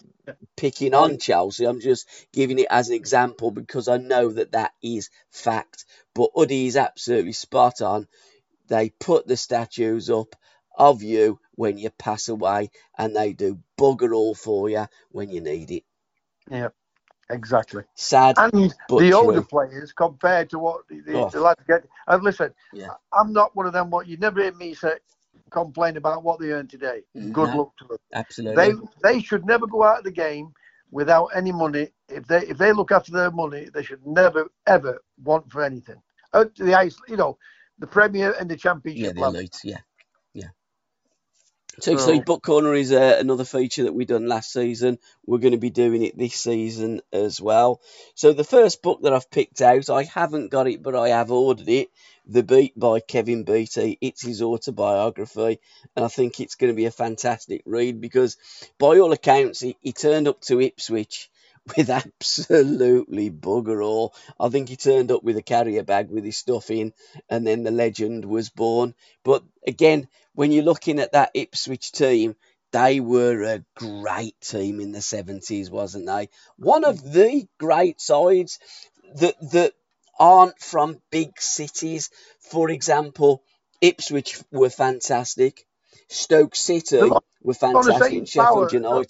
picking 0.55 0.93
on 0.93 1.17
Chelsea. 1.17 1.65
I'm 1.65 1.81
just 1.81 2.07
giving 2.31 2.59
it 2.59 2.67
as 2.69 2.89
an 2.89 2.95
example 2.95 3.51
because 3.51 3.87
I 3.87 3.97
know 3.97 4.29
that 4.29 4.53
that 4.53 4.73
is 4.81 5.09
fact. 5.31 5.85
But 6.13 6.33
Uddy 6.35 6.67
is 6.67 6.77
absolutely 6.77 7.33
spot 7.33 7.81
on. 7.81 8.07
They 8.67 8.89
put 8.89 9.27
the 9.27 9.37
statues 9.37 10.09
up 10.09 10.35
of 10.75 11.03
you 11.03 11.39
when 11.55 11.77
you 11.77 11.89
pass 11.89 12.29
away, 12.29 12.71
and 12.97 13.15
they 13.15 13.33
do 13.33 13.59
bugger 13.77 14.15
all 14.15 14.35
for 14.35 14.69
you 14.69 14.87
when 15.11 15.29
you 15.29 15.41
need 15.41 15.71
it. 15.71 15.83
Yeah, 16.49 16.69
exactly. 17.33 17.83
Sad, 17.95 18.35
And 18.37 18.51
the 18.53 18.73
true. 18.89 19.13
older 19.13 19.41
players 19.41 19.91
compared 19.91 20.49
to 20.51 20.59
what 20.59 20.87
the, 20.87 21.01
Oh. 21.13 21.29
the 21.29 21.41
lads 21.41 21.61
get. 21.67 21.85
And 22.07 22.23
listen, 22.23 22.53
Yeah. 22.71 22.89
I'm 23.11 23.33
not 23.33 23.55
one 23.55 23.65
of 23.65 23.73
them. 23.73 23.89
What 23.89 24.07
you 24.07 24.17
never 24.17 24.41
hear 24.41 24.53
me 24.53 24.73
say 24.73 24.93
complain 25.49 25.97
about 25.97 26.23
what 26.23 26.39
they 26.39 26.51
earn 26.51 26.67
today. 26.67 27.03
Mm, 27.15 27.31
Good 27.31 27.49
No. 27.49 27.57
luck 27.57 27.77
to 27.77 27.85
them. 27.89 27.97
Absolutely. 28.13 28.55
They 28.55 28.73
they 29.03 29.19
should 29.21 29.45
never 29.45 29.67
go 29.67 29.83
out 29.83 29.99
of 29.99 30.03
the 30.03 30.11
game 30.11 30.53
without 30.91 31.27
any 31.35 31.51
money. 31.51 31.89
If 32.09 32.25
they 32.27 32.41
if 32.47 32.57
they 32.57 32.71
look 32.71 32.91
after 32.91 33.11
their 33.11 33.31
money, 33.31 33.69
they 33.73 33.83
should 33.83 34.05
never 34.05 34.49
ever 34.67 35.01
want 35.23 35.51
for 35.51 35.61
anything. 35.63 36.01
Out 36.33 36.55
to 36.55 36.63
the 36.63 36.73
ice, 36.75 36.97
you 37.07 37.17
know, 37.17 37.37
the 37.79 37.87
Premier 37.87 38.33
and 38.39 38.49
the 38.49 38.55
Championship. 38.55 39.15
yeah, 39.15 39.21
the 39.21 39.27
elite. 39.27 39.59
Yeah. 39.63 39.77
So 41.79 42.19
book 42.21 42.43
corner 42.43 42.73
is 42.75 42.91
uh, 42.91 43.17
another 43.19 43.45
feature 43.45 43.83
that 43.83 43.93
we 43.93 44.05
done 44.05 44.27
last 44.27 44.53
season. 44.53 44.99
We're 45.25 45.39
going 45.39 45.53
to 45.53 45.57
be 45.57 45.71
doing 45.71 46.03
it 46.03 46.17
this 46.17 46.35
season 46.35 47.01
as 47.11 47.41
well. 47.41 47.81
So 48.15 48.31
the 48.31 48.43
first 48.43 48.81
book 48.83 49.01
that 49.01 49.13
I've 49.13 49.31
picked 49.31 49.61
out, 49.61 49.89
I 49.89 50.03
haven't 50.03 50.51
got 50.51 50.67
it, 50.67 50.83
but 50.83 50.95
I 50.95 51.09
have 51.09 51.31
ordered 51.31 51.69
it. 51.69 51.89
The 52.25 52.43
Beat 52.43 52.79
by 52.79 52.99
Kevin 52.99 53.43
Beattie. 53.43 53.97
It's 53.99 54.21
his 54.21 54.41
autobiography, 54.41 55.59
and 55.95 56.05
I 56.05 56.07
think 56.07 56.39
it's 56.39 56.55
going 56.55 56.71
to 56.71 56.77
be 56.77 56.85
a 56.85 56.91
fantastic 56.91 57.63
read 57.65 57.99
because, 57.99 58.37
by 58.77 58.99
all 58.99 59.11
accounts, 59.11 59.59
he, 59.59 59.75
he 59.81 59.91
turned 59.91 60.29
up 60.29 60.39
to 60.41 60.61
Ipswich 60.61 61.29
with 61.77 61.89
absolutely 61.89 63.31
bugger 63.31 63.83
all. 63.83 64.13
I 64.39 64.49
think 64.49 64.69
he 64.69 64.75
turned 64.75 65.11
up 65.11 65.23
with 65.23 65.37
a 65.37 65.41
carrier 65.41 65.83
bag 65.83 66.09
with 66.09 66.25
his 66.25 66.37
stuff 66.37 66.69
in, 66.69 66.93
and 67.29 67.45
then 67.47 67.63
the 67.63 67.71
legend 67.71 68.25
was 68.25 68.49
born. 68.49 68.95
But 69.23 69.43
again, 69.65 70.07
when 70.33 70.51
you're 70.51 70.63
looking 70.63 70.99
at 70.99 71.13
that 71.13 71.31
Ipswich 71.33 71.91
team, 71.91 72.35
they 72.71 72.99
were 72.99 73.43
a 73.43 73.63
great 73.75 74.39
team 74.41 74.79
in 74.81 74.91
the 74.91 74.99
70s, 74.99 75.69
wasn't 75.69 76.07
they? 76.07 76.29
One 76.57 76.83
of 76.83 77.01
the 77.13 77.47
great 77.59 78.01
sides 78.01 78.59
that 79.15 79.35
that 79.51 79.73
aren't 80.19 80.59
from 80.59 81.01
big 81.11 81.39
cities. 81.39 82.09
For 82.39 82.69
example, 82.69 83.43
Ipswich 83.81 84.41
were 84.51 84.69
fantastic. 84.69 85.65
Stoke 86.09 86.55
City 86.55 86.97
were 87.41 87.53
fantastic. 87.53 88.27
Sheffield 88.27 88.69
power. 88.81 89.05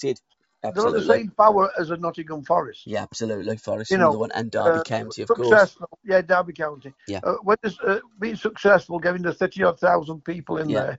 United. 0.63 0.75
They're 0.75 0.91
not 0.91 0.93
the 0.93 1.05
same 1.05 1.29
power 1.31 1.69
as 1.79 1.89
a 1.91 1.97
Nottingham 1.97 2.43
Forest. 2.43 2.87
Yeah, 2.87 3.03
absolutely. 3.03 3.57
Forest, 3.57 3.91
You 3.91 3.97
another 3.97 4.13
know, 4.13 4.19
one, 4.19 4.31
and 4.31 4.49
Derby 4.51 4.79
Uh, 4.79 4.83
County, 4.83 5.21
of 5.23 5.29
course. 5.29 5.47
successful, 5.47 5.89
yeah, 6.03 6.21
Derby 6.21 6.53
County. 6.53 6.93
Yeah. 7.07 7.19
Uh, 7.23 7.35
when 7.43 7.57
it's 7.63 7.79
uh, 7.81 7.99
being 8.19 8.35
successful, 8.35 8.99
getting 8.99 9.21
the 9.21 9.33
thirty 9.33 9.63
odd 9.63 9.79
thousand 9.79 10.23
people 10.23 10.57
in 10.57 10.69
Yeah. 10.69 10.97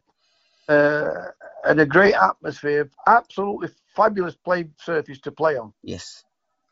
there, 0.68 1.32
uh, 1.64 1.68
and 1.68 1.80
a 1.80 1.86
great 1.86 2.14
atmosphere, 2.14 2.90
absolutely 3.06 3.68
fabulous 3.94 4.34
play 4.34 4.68
surface 4.78 5.20
to 5.20 5.32
play 5.32 5.56
on. 5.56 5.72
Yes. 5.82 6.24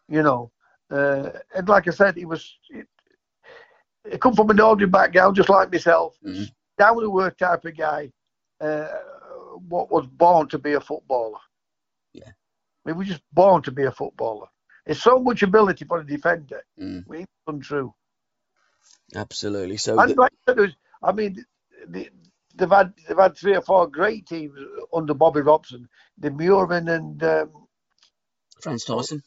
You 0.09 0.22
know, 0.22 0.50
uh, 0.90 1.31
and 1.55 1.68
like 1.68 1.88
I 1.88 1.92
said, 1.92 2.16
he 2.16 2.24
was. 2.24 2.57
It, 2.70 2.87
it 4.05 4.20
come 4.20 4.35
from 4.35 4.50
an 4.50 4.59
ordinary 4.61 4.90
background, 4.90 5.37
just 5.37 5.48
like 5.48 5.70
myself, 5.70 6.18
Mhm. 6.26 6.50
down 6.76 7.00
to 7.00 7.20
earth 7.20 7.37
type 7.37 7.64
of 7.64 7.76
guy. 7.76 8.12
Uh, 8.61 8.88
what 9.68 9.90
was 9.90 10.07
born 10.07 10.48
to 10.48 10.59
be 10.59 10.72
a 10.74 10.81
footballer. 10.81 11.38
He 12.86 12.92
was 12.92 13.08
just 13.08 13.22
born 13.32 13.62
to 13.62 13.70
be 13.72 13.84
a 13.84 13.92
footballer. 13.92 14.46
It's 14.86 15.02
so 15.02 15.18
much 15.20 15.42
ability 15.42 15.84
for 15.84 16.00
a 16.00 16.06
defender. 16.06 16.62
Mm, 16.80 17.04
It's 17.10 17.30
untrue. 17.46 17.94
absolutely. 19.14 19.76
So, 19.76 19.96
And 19.96 20.16
like 20.16 20.32
I 20.48 20.50
said, 20.50 20.58
was, 20.58 20.70
I 21.02 21.12
mean, 21.12 21.44
the, 21.88 22.10
they've 22.56 22.70
had 22.70 22.92
they've 23.08 23.18
had 23.18 23.36
three 23.36 23.54
or 23.56 23.62
four 23.62 23.86
great 23.86 24.26
teams 24.26 24.58
under 24.92 25.14
Bobby 25.14 25.40
Robson. 25.40 25.88
The 26.18 26.30
Muirman 26.30 26.88
and 26.94 27.22
um, 27.22 27.50
Frans 28.60 28.84
Thijssen. 28.84 29.22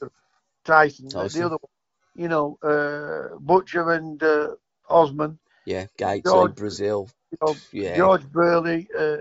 Thijssen, 0.66 1.10
Thijssen. 1.12 1.34
the 1.34 1.46
other 1.46 1.58
one, 1.62 1.72
you 2.16 2.28
know, 2.28 2.58
uh, 2.64 3.38
Butcher 3.40 3.92
and 3.92 4.22
uh, 4.22 4.50
Osman, 4.90 5.40
Yeah, 5.66 5.86
Gates, 5.98 6.30
George- 6.30 6.56
Brazil. 6.56 7.10
you 7.32 7.38
know, 7.42 7.56
Yeah, 7.72 7.96
George 7.98 8.28
Burley, 8.30 8.88
uh, 8.98 9.18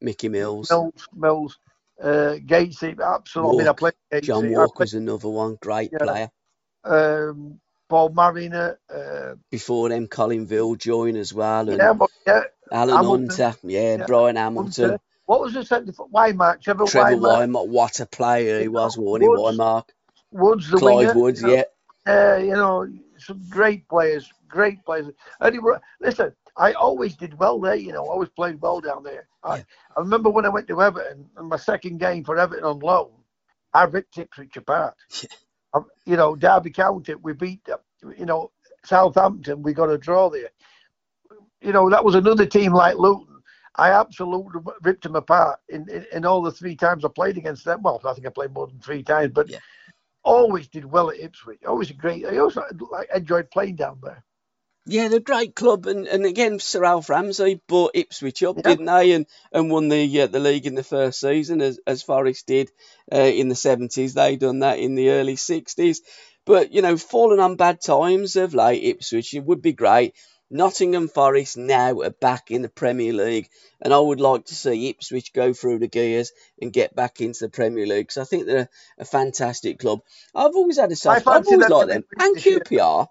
Mickey 0.00 0.28
Mills. 0.28 0.70
Mills, 0.70 1.08
Mills, 1.14 1.58
uh, 2.02 2.36
Gatesy. 2.44 2.98
Absolutely, 3.00 3.56
I 3.56 3.58
mean, 3.58 3.66
I 3.66 3.70
Walk. 3.70 3.78
played 3.78 3.94
Gatesy. 4.12 4.22
John 4.22 4.52
Walker's 4.52 4.94
another 4.94 5.28
one. 5.28 5.56
Great 5.60 5.90
Yeah. 5.92 5.98
player. 5.98 6.30
played, 6.84 7.28
um, 7.30 7.60
Paul 7.88 8.08
Mariner. 8.10 8.78
Uh, 8.92 9.34
Before 9.50 9.88
them, 9.88 10.06
Colin 10.08 10.46
Viljoen 10.46 11.16
as 11.16 11.32
well. 11.34 11.68
And 11.68 11.78
yeah, 11.78 11.92
but 11.92 12.10
yeah, 12.26 12.42
Alan 12.72 12.96
Hamilton. 12.96 13.28
Hunter. 13.28 13.58
Yeah, 13.62 13.96
Yeah. 13.96 14.06
Brian 14.06 14.36
Hamilton. 14.36 14.84
Hunter. 14.90 15.00
what 15.26 15.40
was 15.40 15.54
the 15.54 15.64
centre 15.64 15.92
for? 15.92 16.08
Trevor, 16.08 16.86
Trevor. 16.86 17.16
Whymark. 17.16 17.68
What 17.68 18.00
a 18.00 18.06
player 18.06 18.60
he 18.60 18.68
was, 18.68 18.96
wasn't 18.98 19.22
he, 19.22 19.28
Woods, 19.28 19.58
Whymark? 19.58 19.88
Woods, 20.32 20.70
the 20.70 20.78
Clive 20.78 20.96
winger. 20.96 21.14
Woods, 21.14 21.42
you 21.42 21.46
know, 21.48 21.54
yeah. 21.54 21.64
Uh, 22.06 22.36
you 22.36 22.52
know, 22.52 22.86
some 23.18 23.40
great 23.48 23.88
players, 23.88 24.30
great 24.48 24.84
players. 24.84 25.06
He 25.50 25.58
were, 25.58 25.80
listen, 26.00 26.34
I 26.56 26.72
always 26.72 27.16
did 27.16 27.38
well 27.38 27.58
there. 27.60 27.76
You 27.76 27.92
know, 27.92 28.04
I 28.04 28.08
always 28.10 28.28
played 28.30 28.60
well 28.60 28.80
down 28.80 29.02
there. 29.04 29.26
I, 29.44 29.58
Yeah. 29.58 29.62
I 29.96 30.00
remember 30.00 30.30
when 30.30 30.46
I 30.46 30.50
went 30.50 30.68
to 30.68 30.82
Everton, 30.82 31.28
and 31.36 31.48
my 31.48 31.56
second 31.56 31.98
game 31.98 32.24
for 32.24 32.36
Everton 32.38 32.64
on 32.64 32.78
loan, 32.80 33.12
I 33.72 33.84
ripped 33.84 34.18
Ipswich 34.18 34.56
apart. 34.56 34.94
I, 35.74 35.80
you 36.06 36.16
know, 36.16 36.36
Derby 36.36 36.70
County, 36.70 37.14
we 37.16 37.32
beat, 37.32 37.60
uh, 37.70 37.78
you 38.16 38.26
know, 38.26 38.50
Southampton, 38.84 39.62
we 39.62 39.72
got 39.74 39.90
a 39.90 39.98
draw 39.98 40.30
there. 40.30 40.50
You 41.60 41.72
know, 41.72 41.88
that 41.90 42.04
was 42.04 42.14
another 42.14 42.46
team 42.46 42.72
like 42.72 42.96
Luton. 42.96 43.42
I 43.76 43.90
absolutely 43.90 44.60
ripped 44.82 45.02
them 45.02 45.16
apart 45.16 45.58
in, 45.68 45.88
in, 45.88 46.06
in 46.12 46.24
all 46.24 46.42
the 46.42 46.52
three 46.52 46.76
times 46.76 47.04
I 47.04 47.08
played 47.08 47.36
against 47.36 47.64
them. 47.64 47.82
Well, 47.82 48.00
I 48.04 48.12
think 48.14 48.26
I 48.26 48.30
played 48.30 48.52
more 48.52 48.68
than 48.68 48.78
three 48.80 49.02
times, 49.02 49.32
but 49.34 49.48
Yeah. 49.48 49.58
always 50.22 50.68
did 50.68 50.84
well 50.84 51.10
at 51.10 51.18
Ipswich. 51.18 51.58
Always 51.66 51.90
a 51.90 51.94
great. 51.94 52.24
I 52.24 52.38
also 52.38 52.62
like 52.92 53.08
enjoyed 53.14 53.50
playing 53.50 53.76
down 53.76 53.98
there. 54.02 54.22
Yeah, 54.86 55.08
they're 55.08 55.18
a 55.18 55.22
great 55.22 55.54
club, 55.54 55.86
and, 55.86 56.06
and 56.06 56.26
again, 56.26 56.58
Sir 56.58 56.84
Alf 56.84 57.08
Ramsey 57.08 57.60
brought 57.68 57.92
Ipswich 57.94 58.42
up, 58.42 58.56
Yeah. 58.56 58.62
didn't 58.62 58.84
they? 58.86 59.12
And 59.12 59.26
and 59.50 59.70
won 59.70 59.88
the 59.88 60.20
uh, 60.20 60.26
the 60.26 60.40
league 60.40 60.66
in 60.66 60.74
the 60.74 60.82
first 60.82 61.20
season, 61.20 61.62
as 61.62 61.80
as 61.86 62.02
Forest 62.02 62.46
did 62.46 62.70
uh, 63.12 63.16
in 63.18 63.48
the 63.48 63.54
seventies. 63.54 64.12
They 64.12 64.36
done 64.36 64.58
that 64.58 64.78
in 64.78 64.94
the 64.94 65.10
early 65.10 65.36
sixties. 65.36 66.02
But 66.44 66.72
you 66.72 66.82
know, 66.82 66.98
fallen 66.98 67.40
on 67.40 67.56
bad 67.56 67.80
times 67.80 68.36
of 68.36 68.52
late, 68.52 68.82
Ipswich. 68.84 69.32
It 69.32 69.44
would 69.44 69.62
be 69.62 69.72
great. 69.72 70.14
Nottingham 70.50 71.08
Forest 71.08 71.56
now 71.56 72.02
are 72.02 72.10
back 72.10 72.50
in 72.50 72.60
the 72.60 72.68
Premier 72.68 73.14
League, 73.14 73.48
and 73.80 73.94
I 73.94 73.98
would 73.98 74.20
like 74.20 74.44
to 74.46 74.54
see 74.54 74.90
Ipswich 74.90 75.32
go 75.32 75.54
through 75.54 75.78
the 75.78 75.88
gears 75.88 76.30
and 76.60 76.70
get 76.70 76.94
back 76.94 77.22
into 77.22 77.46
the 77.46 77.48
Premier 77.48 77.86
League 77.86 78.08
because 78.08 78.18
I 78.18 78.24
think 78.24 78.44
they're 78.44 78.68
a, 78.98 79.02
a 79.02 79.04
fantastic 79.06 79.78
club. 79.78 80.00
I've 80.34 80.54
always 80.54 80.78
had 80.78 80.92
a 80.92 80.96
soft. 80.96 81.26
I've 81.26 81.46
always 81.48 81.68
them 81.68 81.70
liked 81.70 81.88
them, 81.88 82.04
and. 82.18 82.36
QPR. 82.36 83.08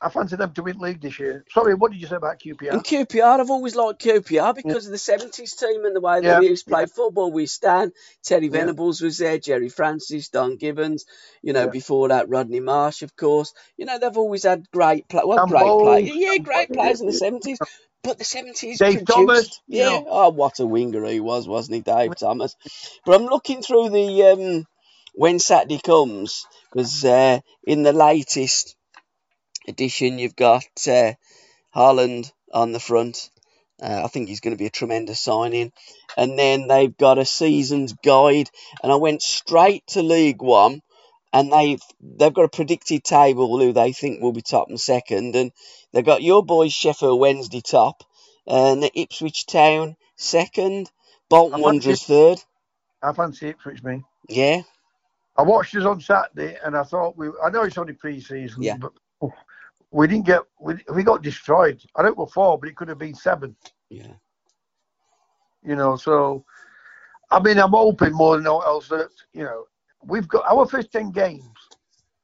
I 0.00 0.08
fancy 0.10 0.36
them 0.36 0.52
to 0.52 0.62
win 0.62 0.78
league 0.78 1.00
this 1.00 1.18
year. 1.18 1.44
Sorry, 1.50 1.74
what 1.74 1.90
did 1.92 2.00
you 2.00 2.06
say 2.06 2.16
about 2.16 2.38
QPR? 2.38 2.72
And 2.72 2.84
QPR, 2.84 3.40
I've 3.40 3.50
always 3.50 3.74
liked 3.74 4.02
QPR 4.02 4.54
because 4.54 4.86
of 4.86 4.92
the 4.92 4.98
70s 4.98 5.56
team 5.58 5.84
and 5.84 5.96
the 5.96 6.00
way 6.00 6.20
Yeah, 6.20 6.40
they 6.40 6.48
used 6.48 6.66
to 6.66 6.70
play 6.70 6.86
football 6.86 7.32
with 7.32 7.48
Stan. 7.50 7.92
Terry 8.22 8.48
Yeah. 8.48 8.50
Venables 8.50 9.00
was 9.00 9.18
there, 9.18 9.38
Gerry 9.38 9.68
Francis, 9.68 10.28
Don 10.28 10.56
Givens, 10.56 11.06
you 11.42 11.52
know, 11.54 11.66
Yeah. 11.66 11.70
before 11.72 12.08
that, 12.08 12.28
Rodney 12.28 12.60
Marsh, 12.60 13.02
of 13.02 13.16
course. 13.16 13.54
You 13.76 13.86
know, 13.86 13.98
they've 13.98 14.16
always 14.16 14.42
had 14.42 14.70
great 14.70 15.08
play. 15.08 15.22
Well, 15.24 15.38
great 15.38 15.64
Bowles, 15.64 15.82
players. 15.82 16.10
Yeah, 16.14 16.38
great 16.38 16.72
players 16.72 17.00
in 17.00 17.06
the 17.06 17.12
70s. 17.12 17.58
But 18.04 18.18
the 18.18 18.24
seventies 18.24 18.78
Dave 18.78 18.98
produced, 18.98 19.06
Thomas, 19.10 19.60
you 19.66 19.78
yeah. 19.78 19.88
know. 19.98 20.06
Oh, 20.08 20.28
what 20.28 20.60
a 20.60 20.66
winger 20.66 21.04
he 21.06 21.18
was, 21.18 21.48
wasn't 21.48 21.76
he, 21.76 21.80
Dave 21.80 22.16
Thomas? 22.16 22.54
But 23.04 23.16
I'm 23.16 23.26
looking 23.26 23.62
through 23.62 23.90
the 23.90 24.22
um, 24.26 24.66
when 25.14 25.40
Saturday 25.40 25.80
comes 25.84 26.46
because 26.70 27.04
uh, 27.04 27.40
in 27.66 27.82
the 27.82 27.92
latest 27.92 28.75
edition 29.68 30.18
you've 30.18 30.36
got 30.36 30.64
uh, 30.86 31.12
Haaland 31.74 32.32
on 32.52 32.72
the 32.72 32.80
front. 32.80 33.30
Uh, 33.82 34.02
I 34.04 34.08
think 34.08 34.28
he's 34.28 34.40
going 34.40 34.54
to 34.56 34.58
be 34.58 34.66
a 34.66 34.70
tremendous 34.70 35.20
signing. 35.20 35.72
And 36.16 36.38
then 36.38 36.66
they've 36.68 36.96
got 36.96 37.18
a 37.18 37.24
season's 37.24 37.92
guide, 37.92 38.50
and 38.82 38.90
I 38.90 38.96
went 38.96 39.20
straight 39.22 39.86
to 39.88 40.02
League 40.02 40.40
One, 40.40 40.80
and 41.32 41.52
they've 41.52 41.82
they've 42.00 42.32
got 42.32 42.44
a 42.44 42.48
predicted 42.48 43.04
table 43.04 43.58
who 43.58 43.72
they 43.74 43.92
think 43.92 44.22
will 44.22 44.32
be 44.32 44.40
top 44.40 44.68
and 44.68 44.80
second, 44.80 45.36
and 45.36 45.52
they've 45.92 46.04
got 46.04 46.22
your 46.22 46.42
boys 46.42 46.72
Sheffield 46.72 47.20
Wednesday 47.20 47.60
top, 47.60 48.02
and 48.46 48.82
the 48.82 48.90
Ipswich 48.98 49.44
Town 49.44 49.96
second, 50.16 50.90
Bolton 51.28 51.60
Wanderers 51.60 52.02
third. 52.02 52.38
I 53.02 53.12
fancy 53.12 53.48
Ipswich, 53.48 53.82
me. 53.82 54.04
Yeah, 54.28 54.62
I 55.36 55.42
watched 55.42 55.74
us 55.76 55.84
on 55.84 56.00
Saturday, 56.00 56.56
and 56.64 56.74
I 56.74 56.84
thought 56.84 57.18
we. 57.18 57.28
I 57.44 57.50
know 57.50 57.64
it's 57.64 57.76
only 57.76 57.92
pre-season, 57.92 58.62
Yeah. 58.62 58.78
but 58.78 58.92
we 59.96 60.06
didn't 60.06 60.26
get. 60.26 60.42
We, 60.60 60.74
we 60.94 61.02
got 61.02 61.22
destroyed. 61.22 61.82
I 61.96 62.02
don't 62.02 62.16
go 62.16 62.26
four, 62.26 62.58
but 62.58 62.68
it 62.68 62.76
could 62.76 62.88
have 62.88 62.98
been 62.98 63.14
seven. 63.14 63.56
yeah. 63.88 64.12
You 65.64 65.74
know, 65.74 65.96
so 65.96 66.44
I 67.30 67.40
mean, 67.40 67.58
I'm 67.58 67.70
hoping 67.70 68.12
more 68.12 68.36
than 68.36 68.46
all 68.46 68.62
else 68.62 68.88
that 68.88 69.08
you 69.32 69.42
know 69.42 69.64
we've 70.04 70.28
got 70.28 70.44
our 70.46 70.66
first 70.66 70.92
ten 70.92 71.10
games. 71.10 71.42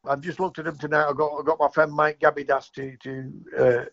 I've 0.04 0.20
just 0.20 0.38
looked 0.38 0.58
at 0.58 0.66
them 0.66 0.78
tonight. 0.78 1.08
I 1.08 1.12
got 1.14 1.38
I 1.38 1.42
got 1.44 1.58
my 1.58 1.68
friend 1.68 1.90
Mike 1.90 2.20
Gabidas 2.20 2.70
to 2.72 2.96
to 2.98 3.32
uh, 3.58 3.84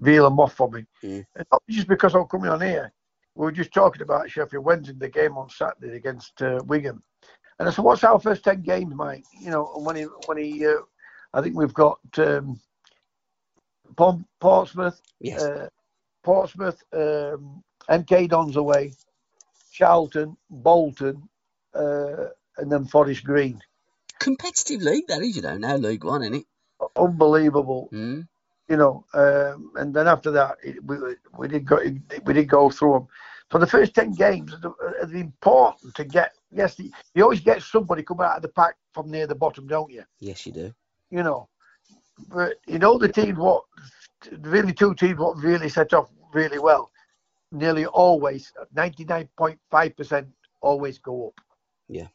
reel 0.00 0.24
them 0.24 0.40
off 0.40 0.54
for 0.54 0.70
me. 0.70 0.86
Mm. 1.04 1.26
And 1.36 1.46
not 1.52 1.62
just 1.68 1.88
because 1.88 2.14
I'm 2.14 2.24
coming 2.24 2.50
on 2.50 2.62
here. 2.62 2.92
We 3.34 3.44
were 3.44 3.52
just 3.52 3.74
talking 3.74 4.00
about 4.00 4.30
Sheffield 4.30 4.64
Wednesday, 4.64 4.94
the 4.98 5.10
game 5.10 5.36
on 5.36 5.50
Saturday 5.50 5.96
against 5.96 6.40
uh, 6.40 6.58
Wigan, 6.64 7.02
and 7.58 7.68
I 7.68 7.70
said, 7.70 7.84
"What's 7.84 8.02
our 8.02 8.18
first 8.18 8.42
ten 8.42 8.62
games, 8.62 8.94
Mike?" 8.94 9.24
You 9.38 9.50
know, 9.50 9.70
and 9.76 9.84
when 9.84 9.96
he 9.96 10.04
when 10.24 10.38
he, 10.38 10.66
uh, 10.66 10.76
I 11.34 11.42
think 11.42 11.54
we've 11.54 11.74
got 11.74 11.98
um, 12.16 12.58
Portsmouth, 14.40 15.00
Yes. 15.20 15.42
uh, 15.42 15.68
Portsmouth, 16.22 16.82
um, 16.92 17.62
MK 17.88 18.28
Dons 18.28 18.56
away, 18.56 18.92
Charlton, 19.72 20.36
Bolton, 20.50 21.28
uh, 21.74 22.26
and 22.58 22.70
then 22.72 22.86
Forest 22.86 23.24
Green. 23.24 23.60
Competitive 24.18 24.80
league 24.82 25.06
that 25.08 25.22
is, 25.22 25.36
you 25.36 25.42
know, 25.42 25.56
now 25.58 25.76
League 25.76 26.04
One, 26.04 26.22
isn't 26.22 26.34
it? 26.34 26.46
Unbelievable, 26.96 27.88
Mm. 27.92 28.26
you 28.68 28.76
know. 28.76 29.04
Um, 29.14 29.72
and 29.76 29.94
then 29.94 30.08
after 30.08 30.30
that, 30.32 30.56
it, 30.62 30.82
we 30.84 30.96
we 31.38 31.48
did 31.48 31.64
go 31.66 31.78
we 32.24 32.32
did 32.34 32.48
go 32.48 32.70
through 32.70 32.92
them. 32.94 33.08
So 33.52 33.58
the 33.58 33.66
first 33.66 33.94
ten 33.94 34.12
games 34.12 34.54
are, 34.54 34.74
are 35.02 35.14
important 35.14 35.94
to 35.94 36.04
get. 36.04 36.32
Yes, 36.50 36.78
you, 36.78 36.90
you 37.14 37.22
always 37.22 37.40
get 37.40 37.62
somebody 37.62 38.02
come 38.02 38.20
out 38.20 38.36
of 38.36 38.42
the 38.42 38.48
pack 38.48 38.76
from 38.92 39.10
near 39.10 39.26
the 39.26 39.34
bottom, 39.34 39.66
don't 39.66 39.92
you? 39.92 40.04
Yes, 40.20 40.46
you 40.46 40.52
do. 40.52 40.74
You 41.10 41.22
know, 41.22 41.48
but 42.28 42.54
you 42.66 42.78
know 42.78 42.98
the 42.98 43.08
teams 43.08 43.38
what 43.38 43.64
really 44.40 44.72
two 44.72 44.94
teams 44.94 45.18
what 45.18 45.36
really 45.38 45.68
set 45.68 45.92
off 45.94 46.10
really 46.32 46.58
well. 46.58 46.90
Nearly 47.52 47.86
always, 47.86 48.52
ninety 48.74 49.04
nine 49.04 49.28
point 49.36 49.58
five 49.70 49.96
percent 49.96 50.28
always 50.60 50.98
go 50.98 51.28
up. 51.28 51.40
Yeah. 51.88 52.08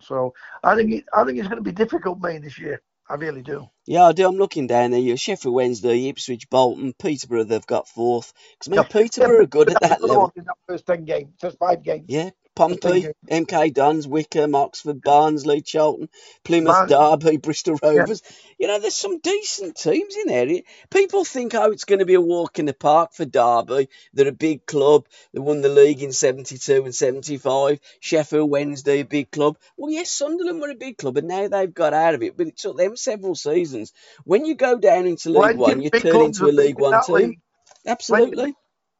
So 0.00 0.34
I 0.62 0.74
think 0.74 0.92
it, 0.92 1.04
I 1.14 1.24
think 1.24 1.38
it's 1.38 1.48
going 1.48 1.58
to 1.58 1.62
be 1.62 1.72
difficult, 1.72 2.20
Maine, 2.20 2.42
this 2.42 2.58
year. 2.58 2.82
I 3.08 3.14
really 3.14 3.42
do. 3.42 3.68
Yeah, 3.86 4.04
I 4.04 4.12
do. 4.12 4.26
I'm 4.26 4.36
looking 4.36 4.66
down 4.66 4.90
there. 4.90 5.00
you're 5.00 5.16
Sheffield 5.18 5.54
Wednesday, 5.54 6.08
Ipswich, 6.08 6.48
Bolton, 6.48 6.94
Peterborough. 6.98 7.44
They've 7.44 7.66
got 7.66 7.86
fourth. 7.88 8.32
Because 8.58 8.68
I 8.68 8.70
mean, 8.70 8.80
Yeah. 8.82 9.00
Peterborough 9.02 9.42
are 9.42 9.46
good 9.46 9.70
at 9.70 9.80
that 9.82 10.02
level. 10.02 10.32
in 10.36 10.44
that 10.44 10.56
first 10.66 10.86
ten 10.86 11.04
games, 11.04 11.34
first 11.38 11.58
five 11.58 11.82
games. 11.82 12.06
Yeah, 12.08 12.30
Pompey, 12.54 13.10
MK 13.30 13.74
Dons, 13.74 14.06
Wycombe, 14.08 14.54
Oxford, 14.54 15.02
Barnsley, 15.02 15.62
Charlton, 15.62 16.08
Plymouth, 16.44 16.76
Man- 16.80 16.88
Derby, 16.88 17.38
Bristol 17.38 17.78
Rovers. 17.82 18.22
You 18.58 18.68
know, 18.68 18.80
there's 18.80 18.94
some 18.94 19.18
decent 19.20 19.76
teams 19.76 20.16
in 20.16 20.26
there. 20.28 20.60
People 20.90 21.24
think, 21.24 21.54
oh, 21.54 21.70
it's 21.72 21.84
going 21.84 22.00
to 22.00 22.06
be 22.06 22.14
a 22.14 22.20
walk 22.20 22.58
in 22.58 22.66
the 22.66 22.74
park 22.74 23.14
for 23.14 23.24
Derby. 23.24 23.88
They're 24.12 24.28
a 24.28 24.32
big 24.32 24.66
club. 24.66 25.06
They 25.32 25.40
won 25.40 25.62
the 25.62 25.68
league 25.68 26.02
in 26.02 26.12
72 26.12 26.84
and 26.84 26.94
75. 26.94 27.80
Sheffield 28.00 28.50
Wednesday, 28.50 29.00
a 29.00 29.04
big 29.04 29.30
club. 29.30 29.58
Well, 29.76 29.92
yes, 29.92 30.10
Sunderland 30.10 30.60
were 30.60 30.70
a 30.70 30.74
big 30.76 30.98
club, 30.98 31.16
and 31.18 31.28
now 31.28 31.48
they've 31.48 31.74
got 31.74 31.94
out 31.94 32.14
of 32.14 32.22
it. 32.22 32.36
But 32.36 32.48
it 32.48 32.56
took 32.58 32.76
them 32.76 32.96
several 32.96 33.34
seasons. 33.34 33.92
When 34.24 34.44
you 34.44 34.54
go 34.54 34.78
down 34.78 35.06
into 35.06 35.30
League 35.30 35.42
Plenty 35.42 35.58
One, 35.58 35.80
you 35.82 35.90
turn 35.90 36.22
into 36.22 36.48
a 36.48 36.52
League 36.52 36.78
One 36.78 37.00
team. 37.00 37.14
league 37.16 37.40
Absolutely. 37.86 38.54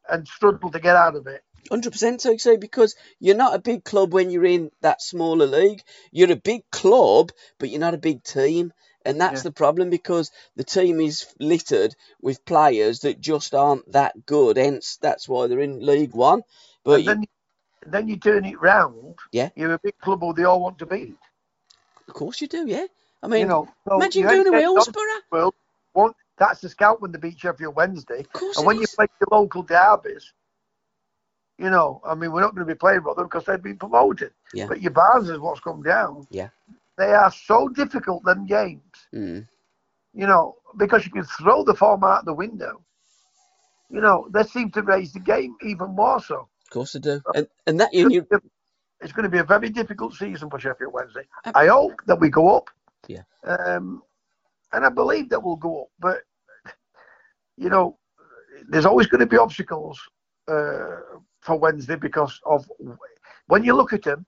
and 0.09 0.27
struggle 0.29 0.71
to 0.71 0.81
get 0.81 0.97
out 0.97 1.17
of 1.17 1.27
it. 1.27 1.43
Hundred 1.71 1.93
percent, 1.93 2.23
so 2.23 2.57
because 2.59 2.95
you're 3.21 3.37
not 3.37 3.55
a 3.55 3.59
big 3.61 3.85
club 3.85 4.13
when 4.13 4.31
you're 4.31 4.45
in 4.45 4.71
that 4.83 5.03
smaller 5.03 5.47
league. 5.47 5.83
You're 6.13 6.33
a 6.33 6.37
big 6.37 6.63
club, 6.73 7.33
but 7.59 7.71
you're 7.71 7.81
not 7.81 7.95
a 7.95 7.99
big 7.99 8.23
team, 8.25 8.73
and 9.05 9.21
that's 9.21 9.41
Yeah. 9.41 9.45
the 9.45 9.53
problem 9.53 9.91
because 9.91 10.31
the 10.57 10.65
team 10.65 11.01
is 11.01 11.27
littered 11.41 11.95
with 12.23 12.45
players 12.45 13.01
that 13.01 13.21
just 13.21 13.55
aren't 13.55 13.93
that 13.93 14.27
good. 14.27 14.57
Hence, 14.59 14.99
that's 15.03 15.29
why 15.29 15.47
they're 15.49 15.61
in 15.61 15.85
League 15.85 16.15
One. 16.15 16.43
But 16.85 17.03
you, 17.03 17.09
then, 17.09 17.25
then 17.87 18.09
you 18.09 18.17
turn 18.19 18.45
it 18.45 18.61
round. 18.61 19.17
Yeah. 19.33 19.51
You're 19.57 19.75
a 19.75 19.79
big 19.81 19.99
club 20.01 20.23
or 20.23 20.35
they 20.35 20.45
all 20.45 20.61
want 20.61 20.79
to 20.81 20.87
beat. 20.87 21.17
of 22.09 22.15
course, 22.15 22.41
you 22.41 22.49
do, 22.49 22.67
yeah. 22.69 22.87
I 23.23 23.29
mean, 23.29 23.43
you 23.43 23.47
know, 23.47 23.69
so 23.89 23.97
imagine 23.97 24.23
you 24.23 24.29
going 24.29 24.45
to 24.45 24.51
Hillsborough. 24.61 25.03
Well, 25.33 25.55
one, 25.93 26.13
that's 26.39 26.61
the 26.61 26.69
scout 26.69 27.01
when 27.03 27.13
they 27.13 27.19
beat 27.19 27.39
Sheffield 27.41 27.75
Wednesday. 27.77 28.21
Of 28.21 28.33
course, 28.33 28.57
And 28.59 28.67
when 28.67 28.81
you 28.81 28.87
play 28.89 29.07
the 29.21 29.27
local 29.31 29.63
derbies, 29.63 30.33
you 31.59 31.71
know, 31.71 32.01
I 32.05 32.15
mean, 32.15 32.33
we're 32.33 32.41
not 32.41 32.55
going 32.55 32.67
to 32.67 32.75
be 32.75 32.79
playing 32.79 33.01
Rotherham 33.01 33.29
because 33.29 33.45
they've 33.45 33.63
been 33.63 33.79
promoted. 33.79 34.33
Yeah. 34.53 34.67
But 34.67 34.83
your 34.83 34.91
Barnes 34.93 35.31
is 35.31 35.39
what's 35.39 35.61
come 35.61 35.83
down. 35.83 36.27
Yeah. 36.31 36.49
They 36.99 37.13
are 37.13 37.31
so 37.31 37.69
difficult, 37.69 38.25
them 38.25 38.47
games, 38.47 38.83
Mm, 39.13 39.47
you 40.13 40.27
know, 40.27 40.57
because 40.77 41.05
you 41.05 41.11
can 41.11 41.25
throw 41.25 41.65
the 41.65 41.75
form 41.75 42.05
out 42.05 42.25
the 42.25 42.33
window. 42.33 42.81
You 43.91 44.01
know, 44.01 44.29
they 44.33 44.45
seem 44.45 44.71
to 44.73 44.83
raise 44.83 45.13
the 45.13 45.21
game 45.21 45.57
even 45.63 45.91
more 45.91 46.21
so. 46.21 46.49
of 46.67 46.71
course, 46.71 46.93
they 46.93 47.01
do. 47.01 47.21
And 47.35 47.47
and 47.67 47.81
that 47.81 47.93
you, 47.93 48.27
It's 49.01 49.13
going 49.13 49.25
to 49.25 49.29
be 49.29 49.39
a 49.39 49.45
very 49.45 49.71
difficult 49.71 50.15
season 50.15 50.49
for 50.49 50.59
Sheffield 50.59 50.93
Wednesday. 50.93 51.27
I 51.55 51.67
hope 51.67 52.01
that 52.07 52.19
we 52.21 52.31
go 52.31 52.57
up. 52.57 52.71
Yeah. 53.07 53.23
Um, 53.45 54.03
and 54.73 54.85
I 54.85 54.89
believe 54.89 55.29
that 55.31 55.43
we'll 55.43 55.57
go 55.57 55.83
up. 55.83 55.89
But, 55.99 56.23
you 57.57 57.69
know, 57.69 57.99
there's 58.69 58.87
always 58.87 59.07
going 59.09 59.21
to 59.21 59.27
be 59.27 59.37
obstacles 59.37 60.01
uh, 60.49 61.01
for 61.45 61.57
Wednesday 61.59 61.97
because 61.97 62.41
of 62.47 62.67
when 63.47 63.63
you 63.63 63.75
look 63.75 63.93
at 63.93 64.03
them, 64.03 64.25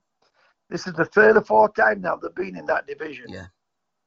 this 0.68 0.86
is 0.86 0.92
the 0.92 1.06
third 1.06 1.36
or 1.36 1.44
fourth 1.44 1.74
time 1.74 2.02
now 2.02 2.16
they've 2.16 2.34
been 2.34 2.56
in 2.56 2.66
that 2.66 2.86
division. 2.86 3.26
Yeah. 3.28 3.46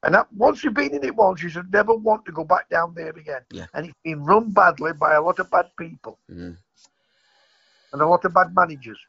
And 0.04 0.16
that, 0.16 0.28
once 0.32 0.64
you've 0.64 0.76
been 0.76 0.94
in 0.94 1.04
it 1.04 1.16
once, 1.16 1.42
you 1.44 1.50
should 1.50 1.74
never 1.74 1.94
want 1.94 2.24
to 2.26 2.32
go 2.32 2.46
back 2.46 2.70
down 2.70 2.94
there 2.96 3.10
again. 3.10 3.42
Yeah. 3.52 3.66
And 3.74 3.88
it's 3.88 3.96
been 4.04 4.24
run 4.24 4.52
badly 4.52 4.94
by 4.94 5.16
a 5.16 5.22
lot 5.22 5.40
of 5.40 5.50
bad 5.52 5.72
people 5.78 6.20
mm. 6.32 6.56
and 7.94 8.02
a 8.02 8.08
lot 8.08 8.24
of 8.24 8.34
bad 8.34 8.54
managers. 8.56 9.00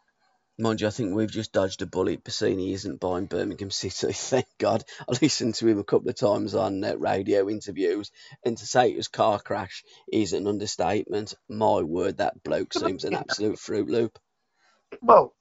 Mind 0.61 0.83
you, 0.83 0.89
I 0.89 0.93
think 0.93 1.15
we've 1.17 1.33
just 1.33 1.53
dodged 1.53 1.83
a 1.83 1.87
bullet. 1.87 2.25
Bassini 2.25 2.75
isn't 2.75 3.01
buying 3.01 3.27
Birmingham 3.27 3.73
City, 3.73 4.13
thank 4.15 4.47
God. 4.61 4.85
I 5.09 5.15
listened 5.23 5.57
to 5.57 5.69
him 5.69 5.81
a 5.81 5.85
couple 5.85 6.11
of 6.11 6.17
times 6.17 6.55
on 6.55 6.85
uh, 6.85 6.97
radio 6.99 7.51
interviews, 7.51 8.13
and 8.45 8.59
to 8.59 8.67
say 8.67 8.91
it 8.93 8.97
was 8.99 9.09
car 9.09 9.41
crash 9.41 9.85
is 10.13 10.35
an 10.35 10.49
understatement. 10.49 11.35
My 11.51 11.83
word, 11.83 12.19
that 12.19 12.45
bloke 12.45 12.75
seems 12.75 13.05
an 13.05 13.17
absolute 13.17 13.59
fruit 13.59 13.91
loop. 13.91 14.19
Well, 15.03 15.35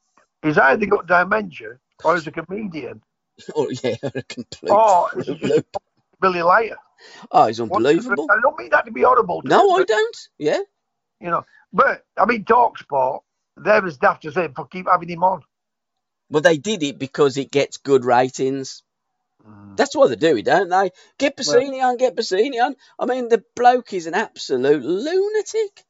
he's 0.43 0.57
either 0.57 0.85
got 0.87 1.07
dementia 1.07 1.79
or 2.03 2.15
he's 2.15 2.27
a 2.27 2.31
comedian 2.31 3.01
Oh 3.55 3.69
yeah, 3.83 3.95
a 4.03 4.23
complete 4.23 4.81
he's 4.81 4.93
fruit 4.93 5.43
loop. 5.43 5.77
Billy 6.21 6.41
Liar. 6.43 6.77
Oh, 7.31 7.47
he's 7.47 7.61
unbelievable. 7.61 8.31
I 8.31 8.39
don't 8.43 8.59
mean 8.59 8.69
that 8.71 8.85
to 8.85 8.91
be 8.91 9.03
horrible. 9.03 9.43
To 9.43 9.49
No, 9.49 9.71
him, 9.75 9.75
I 9.77 9.83
don't. 9.83 10.17
Yeah, 10.39 10.59
You 11.21 11.31
know, 11.31 11.45
but 11.73 12.05
I 12.17 12.25
mean, 12.27 12.45
Talksport, 12.45 13.21
they're 13.63 13.85
as 13.85 13.97
daft 13.97 14.25
as 14.25 14.35
him 14.35 14.53
for 14.53 14.65
keep 14.67 14.87
having 14.89 15.09
him 15.09 15.23
on. 15.23 15.41
but 16.29 16.43
they 16.43 16.57
did 16.57 16.83
it 16.83 16.99
because 16.99 17.37
it 17.37 17.51
gets 17.51 17.77
good 17.77 18.05
ratings. 18.05 18.83
Mm. 19.47 19.77
That's 19.77 19.95
what 19.95 20.09
they 20.09 20.15
do 20.15 20.41
don't 20.41 20.69
they? 20.69 20.91
Get 21.17 21.37
Bassini 21.37 21.81
on, 21.83 21.97
get 21.97 22.15
Bassini 22.15 22.61
on. 22.63 22.75
I 22.99 23.05
mean, 23.05 23.29
the 23.29 23.43
bloke 23.55 23.93
is 23.93 24.05
an 24.07 24.13
absolute 24.13 24.83
lunatic. 24.83 25.85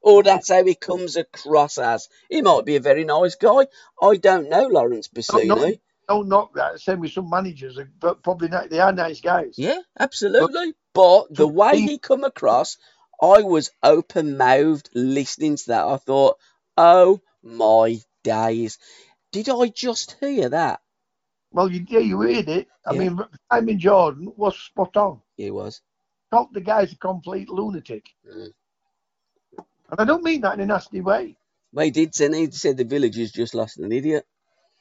Or 0.00 0.22
that's 0.22 0.50
how 0.50 0.64
he 0.64 0.74
comes 0.76 1.16
across 1.16 1.78
as. 1.78 2.08
He 2.30 2.40
might 2.40 2.64
be 2.64 2.76
a 2.76 2.80
very 2.80 3.04
nice 3.04 3.34
guy. 3.34 3.66
I 4.00 4.16
don't 4.16 4.48
know 4.48 4.68
Laurence 4.68 5.08
Bassini. 5.08 5.46
no. 5.46 5.72
Don't 6.08 6.28
knock 6.28 6.54
that. 6.54 6.78
Same 6.80 7.00
with 7.00 7.10
some 7.10 7.28
managers, 7.28 7.76
but 7.98 8.22
probably 8.22 8.48
not, 8.48 8.70
they 8.70 8.78
are 8.78 8.92
nice 8.92 9.20
guys. 9.20 9.54
Yeah, 9.56 9.80
absolutely. 9.98 10.72
But 10.94 11.34
the 11.34 11.48
way 11.48 11.80
he 11.80 11.98
come 11.98 12.22
across, 12.22 12.76
I 13.20 13.42
was 13.42 13.72
open 13.82 14.36
mouthed 14.36 14.88
listening 14.94 15.56
to 15.56 15.64
that. 15.68 15.84
I 15.84 15.96
thought, 15.96 16.36
oh 16.76 17.20
my 17.42 17.98
days. 18.24 18.78
Did 19.32 19.48
I 19.50 19.68
just 19.68 20.16
hear 20.20 20.48
that? 20.50 20.80
Well, 21.52 21.70
you, 21.72 21.84
yeah, 21.88 22.00
you 22.00 22.20
heard 22.22 22.48
it. 22.48 22.68
I 22.86 22.92
Yeah. 22.92 23.00
mean, 23.00 23.18
Simon 23.52 23.78
Jordan 23.78 24.32
was 24.36 24.58
spot 24.58 24.96
on. 24.96 25.22
He 25.36 25.50
was. 25.50 25.82
Thought 26.30 26.52
the 26.52 26.60
guy's 26.60 26.92
a 26.92 26.98
complete 26.98 27.48
lunatic. 27.48 28.06
Mm. 28.26 28.52
And 29.90 30.00
I 30.00 30.04
don't 30.04 30.24
mean 30.24 30.42
that 30.42 30.54
in 30.54 30.60
a 30.60 30.66
nasty 30.66 31.00
way. 31.00 31.36
Well, 31.72 31.84
he 31.84 31.90
did 31.90 32.14
say 32.14 32.28
he 32.34 32.50
said 32.52 32.76
the 32.76 32.84
villagers 32.84 33.32
just 33.32 33.54
lost 33.54 33.78
an 33.78 33.92
idiot. 33.92 34.26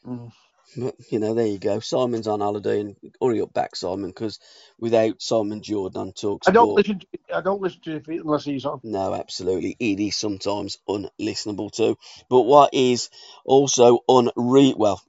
Mm. 0.06 0.32
But, 0.78 0.96
you 1.12 1.20
know, 1.20 1.34
there 1.34 1.48
you 1.48 1.60
go. 1.60 1.80
Simon's 1.82 2.28
on 2.28 2.42
holiday, 2.42 2.82
and 2.82 2.96
hurry 3.22 3.42
up 3.42 3.54
back, 3.54 3.76
Simon, 3.76 4.10
because 4.10 4.40
without 4.80 5.22
Simon 5.22 5.62
Jordan 5.64 6.02
on 6.02 6.14
Talk 6.14 6.46
I 6.46 6.52
don't 6.52 6.74
listen. 6.76 7.00
To, 7.00 7.08
I 7.36 7.42
don't 7.42 7.62
listen 7.62 7.82
to 7.84 7.96
it 7.98 8.04
unless 8.10 8.46
he's 8.46 8.66
on. 8.66 8.82
no, 8.84 9.14
absolutely, 9.16 9.78
it 9.80 10.00
is 10.00 10.16
sometimes 10.16 10.78
unlistenable 10.90 11.72
too. 11.72 11.98
But 12.30 12.44
what 12.44 12.74
is 12.74 13.10
also 13.46 14.00
unread, 14.10 14.76
well, 14.78 15.02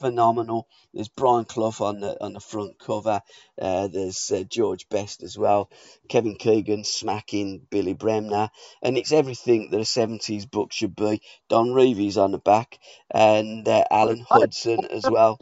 Phenomenal. 0.00 0.68
There's 0.94 1.08
Brian 1.08 1.44
Clough 1.46 1.74
on 1.80 2.00
the 2.00 2.22
on 2.24 2.34
the 2.34 2.40
front 2.40 2.78
cover. 2.78 3.22
Uh, 3.60 3.88
there's 3.88 4.30
uh, 4.32 4.44
George 4.44 4.88
Best 4.90 5.22
as 5.22 5.38
well. 5.38 5.70
Kevin 6.08 6.36
Keegan 6.36 6.84
smacking 6.84 7.66
Billy 7.70 7.94
Bremner, 7.94 8.50
and 8.82 8.98
it's 8.98 9.12
everything 9.12 9.70
that 9.70 9.78
a 9.80 9.84
70s 9.84 10.50
book 10.50 10.72
should 10.72 10.96
be. 10.96 11.22
Don 11.48 11.72
Revie's 11.74 12.18
on 12.18 12.32
the 12.32 12.38
back, 12.38 12.78
and 13.10 13.66
uh, 13.68 13.84
Alan 13.90 14.24
Hudson 14.28 14.86
as 14.86 15.08
well. 15.08 15.40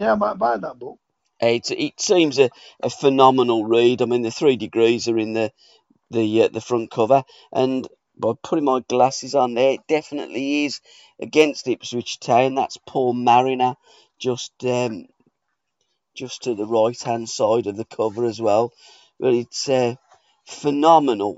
Yeah, 0.00 0.12
I 0.12 0.16
might 0.16 0.38
buy 0.38 0.56
that 0.58 0.78
book. 0.78 0.98
It, 1.40 1.70
it 1.70 2.00
seems 2.00 2.38
a, 2.38 2.50
a 2.82 2.90
phenomenal 2.90 3.64
read. 3.64 4.02
I 4.02 4.06
mean, 4.06 4.22
the 4.22 4.30
three 4.30 4.56
degrees 4.56 5.08
are 5.08 5.18
in 5.18 5.34
the 5.34 5.52
the 6.10 6.42
uh, 6.44 6.48
the 6.48 6.60
front 6.60 6.90
cover, 6.90 7.24
and 7.52 7.86
by 8.18 8.32
putting 8.42 8.64
my 8.64 8.80
glasses 8.88 9.34
on 9.34 9.54
there, 9.54 9.72
it 9.72 9.86
definitely 9.88 10.64
is 10.64 10.80
against 11.20 11.68
Ipswich 11.68 12.18
Town. 12.18 12.54
That's 12.54 12.78
Paul 12.86 13.12
Mariner, 13.12 13.76
just 14.18 14.52
um, 14.64 15.06
just 16.16 16.42
to 16.42 16.54
the 16.54 16.66
right 16.66 17.00
hand 17.00 17.28
side 17.28 17.66
of 17.66 17.76
the 17.76 17.84
cover 17.84 18.24
as 18.24 18.40
well. 18.40 18.72
But 19.20 19.34
it's 19.34 19.68
uh, 19.68 19.94
phenomenal. 20.46 21.36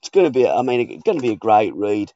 It's 0.00 0.10
going 0.10 0.26
to 0.26 0.30
be, 0.32 0.48
I 0.48 0.62
mean, 0.62 0.90
it's 0.90 1.02
going 1.02 1.18
to 1.18 1.22
be 1.22 1.32
a 1.32 1.36
great 1.36 1.74
read. 1.74 2.12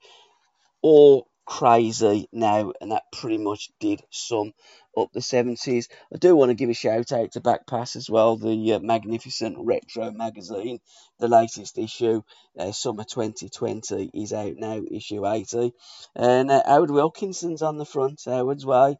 All 0.83 1.29
crazy 1.47 2.29
now, 2.33 2.73
and 2.81 2.93
that 2.93 3.05
pretty 3.13 3.39
much 3.39 3.71
did 3.81 4.03
sum 4.11 4.53
up 4.97 5.13
the 5.13 5.21
70s. 5.21 5.89
I 6.13 6.19
do 6.19 6.37
want 6.37 6.51
to 6.51 6.55
give 6.55 6.69
a 6.69 6.75
shout 6.75 7.13
out 7.13 7.33
to 7.33 7.41
Backpass 7.41 7.97
as 7.97 8.11
well, 8.11 8.37
the 8.37 8.75
uh, 8.75 8.79
magnificent 8.81 9.57
retro 9.59 10.11
magazine, 10.11 10.81
the 11.19 11.29
latest 11.29 11.79
issue, 11.79 12.23
uh, 12.59 12.73
summer 12.73 13.05
2020 13.05 14.11
is 14.13 14.33
out 14.33 14.57
now, 14.57 14.83
issue 14.91 15.27
80. 15.27 15.73
And 16.15 16.51
uh, 16.51 16.63
Howard 16.67 16.91
Wilkinson's 16.91 17.63
on 17.63 17.79
the 17.79 17.87
front, 17.87 18.23
Howard's 18.27 18.67
Way. 18.67 18.97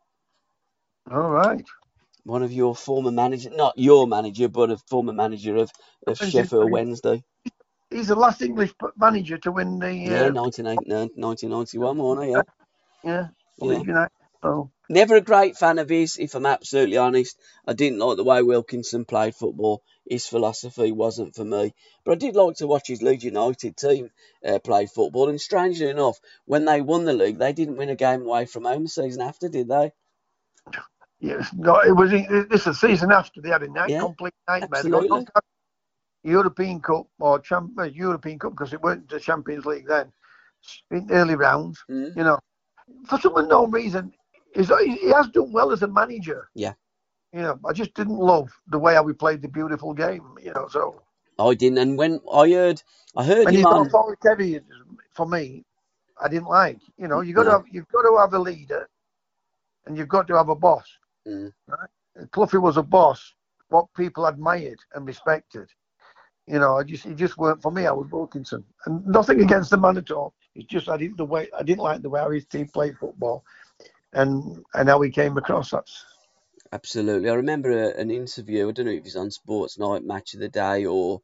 All 1.11 1.31
right. 1.31 1.65
One 2.25 2.43
of 2.43 2.53
your 2.53 2.75
former 2.75 3.13
manager, 3.13 3.51
not 3.51 3.75
your 3.77 4.07
manager, 4.07 4.49
but 4.49 4.71
a 4.71 4.77
former 4.89 5.13
manager 5.13 5.57
of, 5.57 5.71
of 6.07 6.19
Sheffield. 6.19 6.71
Wednesday. 6.71 7.23
He's 7.97 8.09
the 8.09 8.17
last 8.17 8.43
English 8.43 8.75
manager 8.97 9.39
to 9.39 9.53
win 9.53 9.79
the. 9.79 9.93
Yeah, 9.93 10.29
Uh, 10.29 10.33
1989, 10.33 11.11
1991, 11.17 11.97
wasn't 11.99 12.27
he? 12.27 12.33
Yeah. 12.33 12.43
yeah. 13.05 13.29
Yeah. 13.59 13.69
Leeds 13.69 13.87
United. 13.87 14.13
So 14.43 14.71
Never 14.89 15.17
a 15.17 15.21
great 15.21 15.57
fan 15.57 15.79
of 15.81 15.89
his, 15.89 16.17
if 16.19 16.35
I'm 16.37 16.47
absolutely 16.47 16.97
honest. 16.99 17.37
I 17.67 17.73
didn't 17.73 17.99
like 17.99 18.17
the 18.19 18.25
way 18.25 18.43
Wilkinson 18.43 19.05
played 19.05 19.35
football. 19.35 19.83
His 20.09 20.27
philosophy 20.27 20.93
wasn't 20.93 21.35
for 21.35 21.45
me. 21.45 21.75
But 22.05 22.13
I 22.13 22.15
did 22.17 22.37
like 22.37 22.57
to 22.57 22.69
watch 22.69 22.87
his 22.87 23.03
Leeds 23.03 23.25
United 23.25 23.77
team 23.77 24.11
uh, 24.47 24.61
play 24.61 24.87
football. 24.87 25.29
And 25.29 25.41
strangely 25.41 25.89
enough, 25.91 26.19
when 26.45 26.67
they 26.67 26.83
won 26.83 27.05
the 27.05 27.15
league, 27.15 27.39
they 27.39 27.53
didn't 27.53 27.77
win 27.79 27.89
a 27.89 27.97
game 27.97 28.23
away 28.23 28.47
from 28.47 28.65
home 28.65 28.85
the 28.85 28.89
season 28.89 29.23
after, 29.23 29.49
did 29.49 29.67
they? 29.69 29.91
yes, 31.21 31.51
no, 31.55 31.81
it 31.81 31.97
was. 31.97 32.11
This 32.11 32.61
is 32.61 32.65
the 32.65 32.75
season 32.75 33.13
after 33.13 33.41
they 33.41 33.51
had 33.51 33.63
a 33.65 33.69
night, 33.69 33.91
Yeah, 33.91 34.01
complete 34.01 34.35
nightmare. 34.49 34.83
They 34.85 34.91
got 34.91 35.09
knocked 35.09 35.31
out 35.37 35.45
European 36.27 36.81
Cup 36.81 37.07
or 37.21 37.39
Champ, 37.39 37.73
uh, 37.79 37.85
European 37.85 38.39
Cup 38.39 38.53
because 38.53 38.73
it 38.73 38.83
weren't 38.83 39.09
the 39.09 39.21
Champions 39.21 39.65
League 39.65 39.87
then. 39.87 40.13
In 40.91 41.07
early 41.11 41.37
rounds, 41.37 41.85
Mm. 41.89 42.17
you 42.17 42.25
know, 42.25 42.39
for 43.09 43.19
some 43.21 43.37
unknown 43.37 43.71
reason, 43.71 44.13
he's, 44.55 44.69
he 44.81 45.11
has 45.11 45.29
done 45.29 45.53
well 45.53 45.71
as 45.71 45.83
a 45.83 45.89
manager. 45.89 46.49
Yeah. 46.55 46.75
You 47.33 47.43
know, 47.43 47.61
I 47.65 47.73
just 47.73 47.95
didn't 47.95 48.19
love 48.19 48.49
the 48.69 48.79
way 48.79 48.95
how 48.95 49.03
we 49.05 49.13
played 49.13 49.43
the 49.43 49.49
beautiful 49.49 49.93
game. 49.95 50.25
You 50.43 50.53
know, 50.55 50.67
so 50.69 51.03
I 51.39 51.55
didn't. 51.55 51.79
And 51.79 51.99
when 51.99 52.21
I 52.33 52.51
heard, 52.51 52.83
I 53.17 53.25
heard 53.25 53.47
and 53.47 53.51
him 53.51 53.57
he's 53.57 53.65
on. 53.67 53.89
heavy 54.25 54.61
for 55.13 55.27
me. 55.27 55.65
I 56.21 56.29
didn't 56.29 56.49
like. 56.49 56.81
You 56.97 57.09
know, 57.09 57.21
you 57.21 57.35
got 57.35 57.45
to 57.45 57.51
No. 57.51 57.57
have 57.59 57.65
you've 57.71 57.89
got 57.89 58.03
to 58.03 58.17
have 58.19 58.33
a 58.35 58.39
leader, 58.39 58.89
and 59.87 59.97
you've 59.97 60.09
got 60.09 60.27
to 60.29 60.37
have 60.37 60.49
a 60.49 60.57
boss. 60.57 60.87
Mm. 61.29 61.53
Right? 61.69 62.31
Cloughie 62.33 62.59
was 62.59 62.77
a 62.79 62.83
boss, 62.83 63.35
what 63.69 63.87
people 63.95 64.27
admired 64.27 64.79
and 64.95 65.07
respected. 65.07 65.69
You 66.47 66.61
know, 66.61 66.77
I 66.77 66.85
just 66.85 67.05
he 67.05 67.15
just 67.15 67.39
weren't 67.39 67.63
for 67.63 67.73
me. 67.73 67.87
I 67.87 67.93
was 67.93 68.11
Wilkinson, 68.11 68.65
and 68.87 69.05
nothing 69.07 69.41
against 69.43 69.71
the 69.71 69.77
man 69.79 69.97
at 69.97 70.11
all. 70.11 70.35
It's 70.55 70.69
just 70.69 70.89
I 70.89 70.97
didn't 70.97 71.17
the 71.17 71.25
way 71.25 71.49
I 71.59 71.63
didn't 71.63 71.83
like 71.83 72.03
the 72.03 72.11
way 72.11 72.25
his 72.35 72.47
team 72.47 72.69
played 72.69 72.99
football, 72.99 73.45
and 74.13 74.65
and 74.75 74.89
how 74.89 75.01
he 75.01 75.11
came 75.11 75.37
across. 75.37 75.71
That's 75.71 76.05
Absolutely. 76.73 77.31
I 77.31 77.35
remember 77.35 77.71
a, 77.71 78.01
an 78.01 78.11
interview. 78.11 78.69
I 78.69 78.73
don't 78.73 78.87
know 78.87 78.93
if 78.93 78.99
it 78.99 79.05
was 79.05 79.17
on 79.17 79.31
Sports 79.31 79.79
Night, 79.79 80.05
Match 80.05 80.35
of 80.35 80.41
the 80.41 80.49
Day, 80.49 80.85
or 80.87 81.23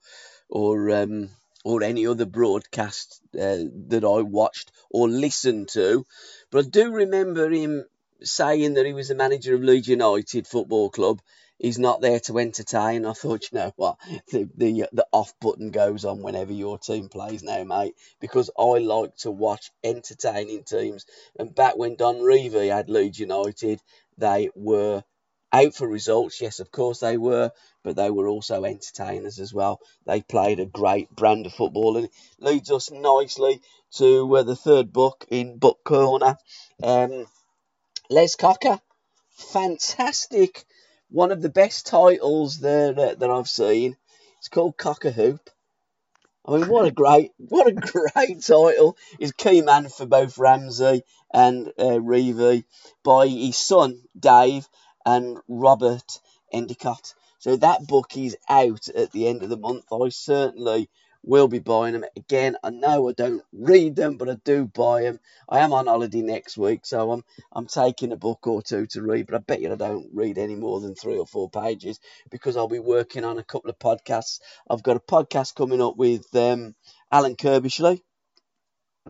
or 0.48 0.90
um, 0.90 1.30
or 1.64 1.82
any 1.82 2.06
other 2.06 2.26
broadcast 2.26 3.20
uh, 3.34 3.64
that 3.88 4.04
I 4.04 4.22
watched 4.22 4.72
or 4.90 5.08
listened 5.08 5.68
to, 5.70 6.06
but 6.50 6.66
I 6.66 6.68
do 6.68 6.92
remember 6.92 7.50
him 7.50 7.84
saying 8.22 8.74
that 8.74 8.86
he 8.86 8.92
was 8.92 9.08
the 9.08 9.14
manager 9.14 9.54
of 9.54 9.62
Leeds 9.62 9.88
United 9.88 10.46
Football 10.46 10.90
Club. 10.90 11.20
He's 11.62 11.78
not 11.78 12.00
there 12.00 12.18
to 12.20 12.40
entertain. 12.40 13.06
I 13.06 13.12
thought, 13.12 13.48
you 13.52 13.58
know 13.58 13.72
what, 13.76 13.96
the 14.32 14.48
the 14.56 14.88
the 14.92 15.06
off 15.12 15.32
button 15.40 15.70
goes 15.70 16.04
on 16.04 16.20
whenever 16.20 16.52
your 16.52 16.76
team 16.76 17.08
plays 17.08 17.44
now, 17.44 17.62
mate, 17.62 17.94
because 18.20 18.50
I 18.58 18.78
like 18.78 19.14
to 19.18 19.30
watch 19.30 19.70
entertaining 19.84 20.64
teams. 20.64 21.06
And 21.38 21.54
back 21.54 21.76
when 21.76 21.94
Don 21.94 22.16
Revie 22.16 22.74
had 22.74 22.90
Leeds 22.90 23.20
United, 23.20 23.80
they 24.18 24.50
were 24.56 25.04
out 25.52 25.72
for 25.72 25.86
results. 25.86 26.40
Yes, 26.40 26.58
of 26.58 26.72
course 26.72 26.98
they 26.98 27.16
were, 27.16 27.52
but 27.84 27.94
they 27.94 28.10
were 28.10 28.26
also 28.26 28.64
entertainers 28.64 29.38
as 29.38 29.54
well. 29.54 29.78
They 30.04 30.20
played 30.20 30.58
a 30.58 30.66
great 30.66 31.14
brand 31.14 31.46
of 31.46 31.52
football, 31.52 31.96
and 31.96 32.06
it 32.06 32.12
leads 32.40 32.72
us 32.72 32.90
nicely 32.90 33.60
to 33.98 34.36
uh, 34.36 34.42
the 34.42 34.56
third 34.56 34.92
book 34.92 35.26
in 35.30 35.58
Book 35.58 35.78
Corner. 35.84 36.38
Um, 36.82 37.26
Les 38.10 38.34
Cocker, 38.34 38.80
fantastic, 39.36 40.64
one 41.12 41.30
of 41.30 41.42
the 41.42 41.50
best 41.50 41.86
titles 41.86 42.58
that 42.60 42.98
uh, 42.98 43.14
that 43.14 43.30
I've 43.30 43.48
seen. 43.48 43.96
It's 44.38 44.48
called 44.48 44.76
Cocker 44.76 45.10
Hoop. 45.10 45.50
I 46.44 46.56
mean, 46.56 46.68
what 46.68 46.86
a 46.86 46.90
great, 47.02 47.32
what 47.36 47.68
a 47.68 47.72
great 47.72 48.42
title! 48.42 48.96
He's 49.18 49.32
key 49.32 49.60
man 49.60 49.88
for 49.88 50.06
both 50.06 50.38
Ramsey 50.38 51.02
and 51.32 51.68
uh, 51.78 52.00
Revie 52.00 52.64
by 53.04 53.28
his 53.28 53.56
son 53.56 54.02
Dave 54.18 54.66
and 55.04 55.38
Robert 55.48 56.18
Endicott. 56.52 57.14
So 57.38 57.56
that 57.56 57.86
book 57.86 58.16
is 58.16 58.36
out 58.48 58.88
at 58.88 59.12
the 59.12 59.28
end 59.28 59.42
of 59.42 59.50
the 59.50 59.56
month. 59.56 59.84
I 59.92 60.08
certainly 60.08 60.88
will 61.22 61.48
be 61.48 61.58
buying 61.58 61.92
them. 61.92 62.04
Again, 62.16 62.56
I 62.62 62.70
know 62.70 63.08
I 63.08 63.12
don't 63.12 63.42
read 63.52 63.96
them, 63.96 64.16
but 64.16 64.28
I 64.28 64.36
do 64.44 64.66
buy 64.66 65.02
them. 65.02 65.20
I 65.48 65.60
am 65.60 65.72
on 65.72 65.86
holiday 65.86 66.22
next 66.22 66.56
week, 66.56 66.84
so 66.84 67.12
I'm 67.12 67.24
I'm 67.52 67.66
taking 67.66 68.12
a 68.12 68.16
book 68.16 68.46
or 68.46 68.62
two 68.62 68.86
to 68.88 69.02
read, 69.02 69.26
but 69.26 69.36
I 69.36 69.38
bet 69.38 69.60
you 69.60 69.72
I 69.72 69.76
don't 69.76 70.10
read 70.12 70.38
any 70.38 70.56
more 70.56 70.80
than 70.80 70.94
three 70.94 71.18
or 71.18 71.26
four 71.26 71.48
pages 71.50 72.00
because 72.30 72.56
I'll 72.56 72.68
be 72.68 72.78
working 72.78 73.24
on 73.24 73.38
a 73.38 73.44
couple 73.44 73.70
of 73.70 73.78
podcasts. 73.78 74.40
I've 74.68 74.82
got 74.82 74.96
a 74.96 75.00
podcast 75.00 75.54
coming 75.54 75.82
up 75.82 75.96
with 75.96 76.34
um, 76.34 76.74
Alan 77.10 77.36
Curbishley. 77.36 78.00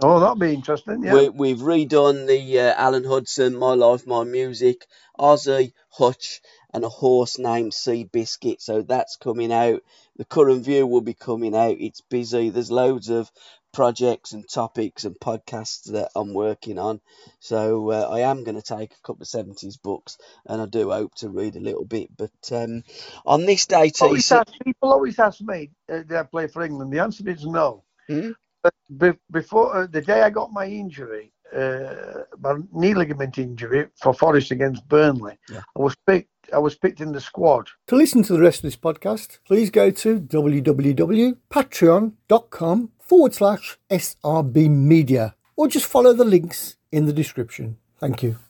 oh, 0.01 0.20
that'll 0.20 0.37
be 0.37 0.55
interesting. 0.55 1.03
Yeah. 1.05 1.14
We, 1.14 1.29
we've 1.29 1.59
redone 1.59 2.27
the 2.27 2.61
uh, 2.61 2.75
Alan 2.77 3.05
Hudson, 3.05 3.57
My 3.57 3.75
Life, 3.75 4.07
My 4.07 4.25
Music, 4.25 4.87
Ozzy, 5.18 5.72
Hutch, 5.90 6.40
and 6.72 6.85
a 6.85 6.88
horse 6.88 7.38
named 7.38 7.72
Seabiscuit. 7.72 8.61
So 8.61 8.82
that's 8.82 9.16
coming 9.16 9.52
out. 9.52 9.82
The 10.16 10.24
Curran 10.24 10.62
View 10.62 10.87
will 10.87 11.00
be 11.00 11.14
coming 11.14 11.54
out. 11.56 11.76
It's 11.78 12.00
busy. 12.02 12.50
There's 12.50 12.70
loads 12.70 13.08
of 13.08 13.30
projects 13.72 14.32
and 14.32 14.48
topics 14.48 15.04
and 15.04 15.18
podcasts 15.18 15.90
that 15.92 16.11
I'm 16.14 16.35
working 16.35 16.78
on. 16.78 17.00
So 17.40 17.90
uh, 17.90 18.08
I 18.11 18.20
am 18.20 18.44
going 18.44 18.61
to 18.61 18.62
take 18.62 18.92
a 18.92 19.02
couple 19.06 19.22
of 19.22 19.28
70s 19.28 19.80
books 19.82 20.18
and 20.46 20.61
I 20.61 20.66
do 20.66 20.90
hope 20.90 21.14
to 21.16 21.30
read 21.30 21.56
a 21.56 21.61
little 21.61 21.85
bit. 21.85 22.11
But 22.16 22.30
um, 22.52 22.85
on 23.24 23.46
this 23.46 23.66
day, 23.66 23.90
always 24.00 24.30
ask, 24.30 24.52
people 24.64 24.92
always 24.92 25.18
ask 25.18 25.40
me, 25.40 25.70
uh, 25.90 25.98
did 25.98 26.12
I 26.12 26.22
play 26.24 26.46
for 26.48 26.62
England? 26.62 26.92
The 26.92 27.00
answer 27.00 27.28
is 27.28 27.46
no. 27.46 27.85
Hmm? 28.08 28.30
But 28.62 28.74
be, 28.96 29.12
before 29.30 29.74
uh, 29.76 29.87
the 29.87 30.02
day 30.02 30.22
I 30.22 30.30
got 30.30 30.52
my 30.52 30.66
injury, 30.66 31.32
uh, 31.54 32.24
my 32.38 32.56
knee 32.72 32.94
ligament 32.94 33.38
injury 33.38 33.88
for 33.96 34.14
Forest 34.14 34.50
against 34.50 34.87
Burnley, 34.88 35.38
Yeah. 35.48 35.62
I 35.76 35.80
was 35.80 35.96
picked. 36.06 36.28
I 36.52 36.59
was 36.59 36.74
picked 36.74 37.00
in 37.00 37.12
the 37.12 37.20
squad. 37.20 37.68
To 37.88 37.96
listen 37.96 38.22
to 38.24 38.33
the 38.33 38.40
rest 38.40 38.59
of 38.59 38.62
this 38.62 38.76
podcast, 38.76 39.38
please 39.46 39.70
go 39.70 39.90
to 39.90 40.20
www.patreon.com 40.20 42.90
forward 42.98 43.35
slash 43.35 43.78
SRB 43.90 44.70
Media 44.70 45.35
or 45.57 45.68
just 45.68 45.87
follow 45.87 46.12
the 46.12 46.24
links 46.24 46.76
in 46.90 47.07
the 47.07 47.12
description. 47.12 47.78
Thank 47.98 48.22
you. 48.22 48.38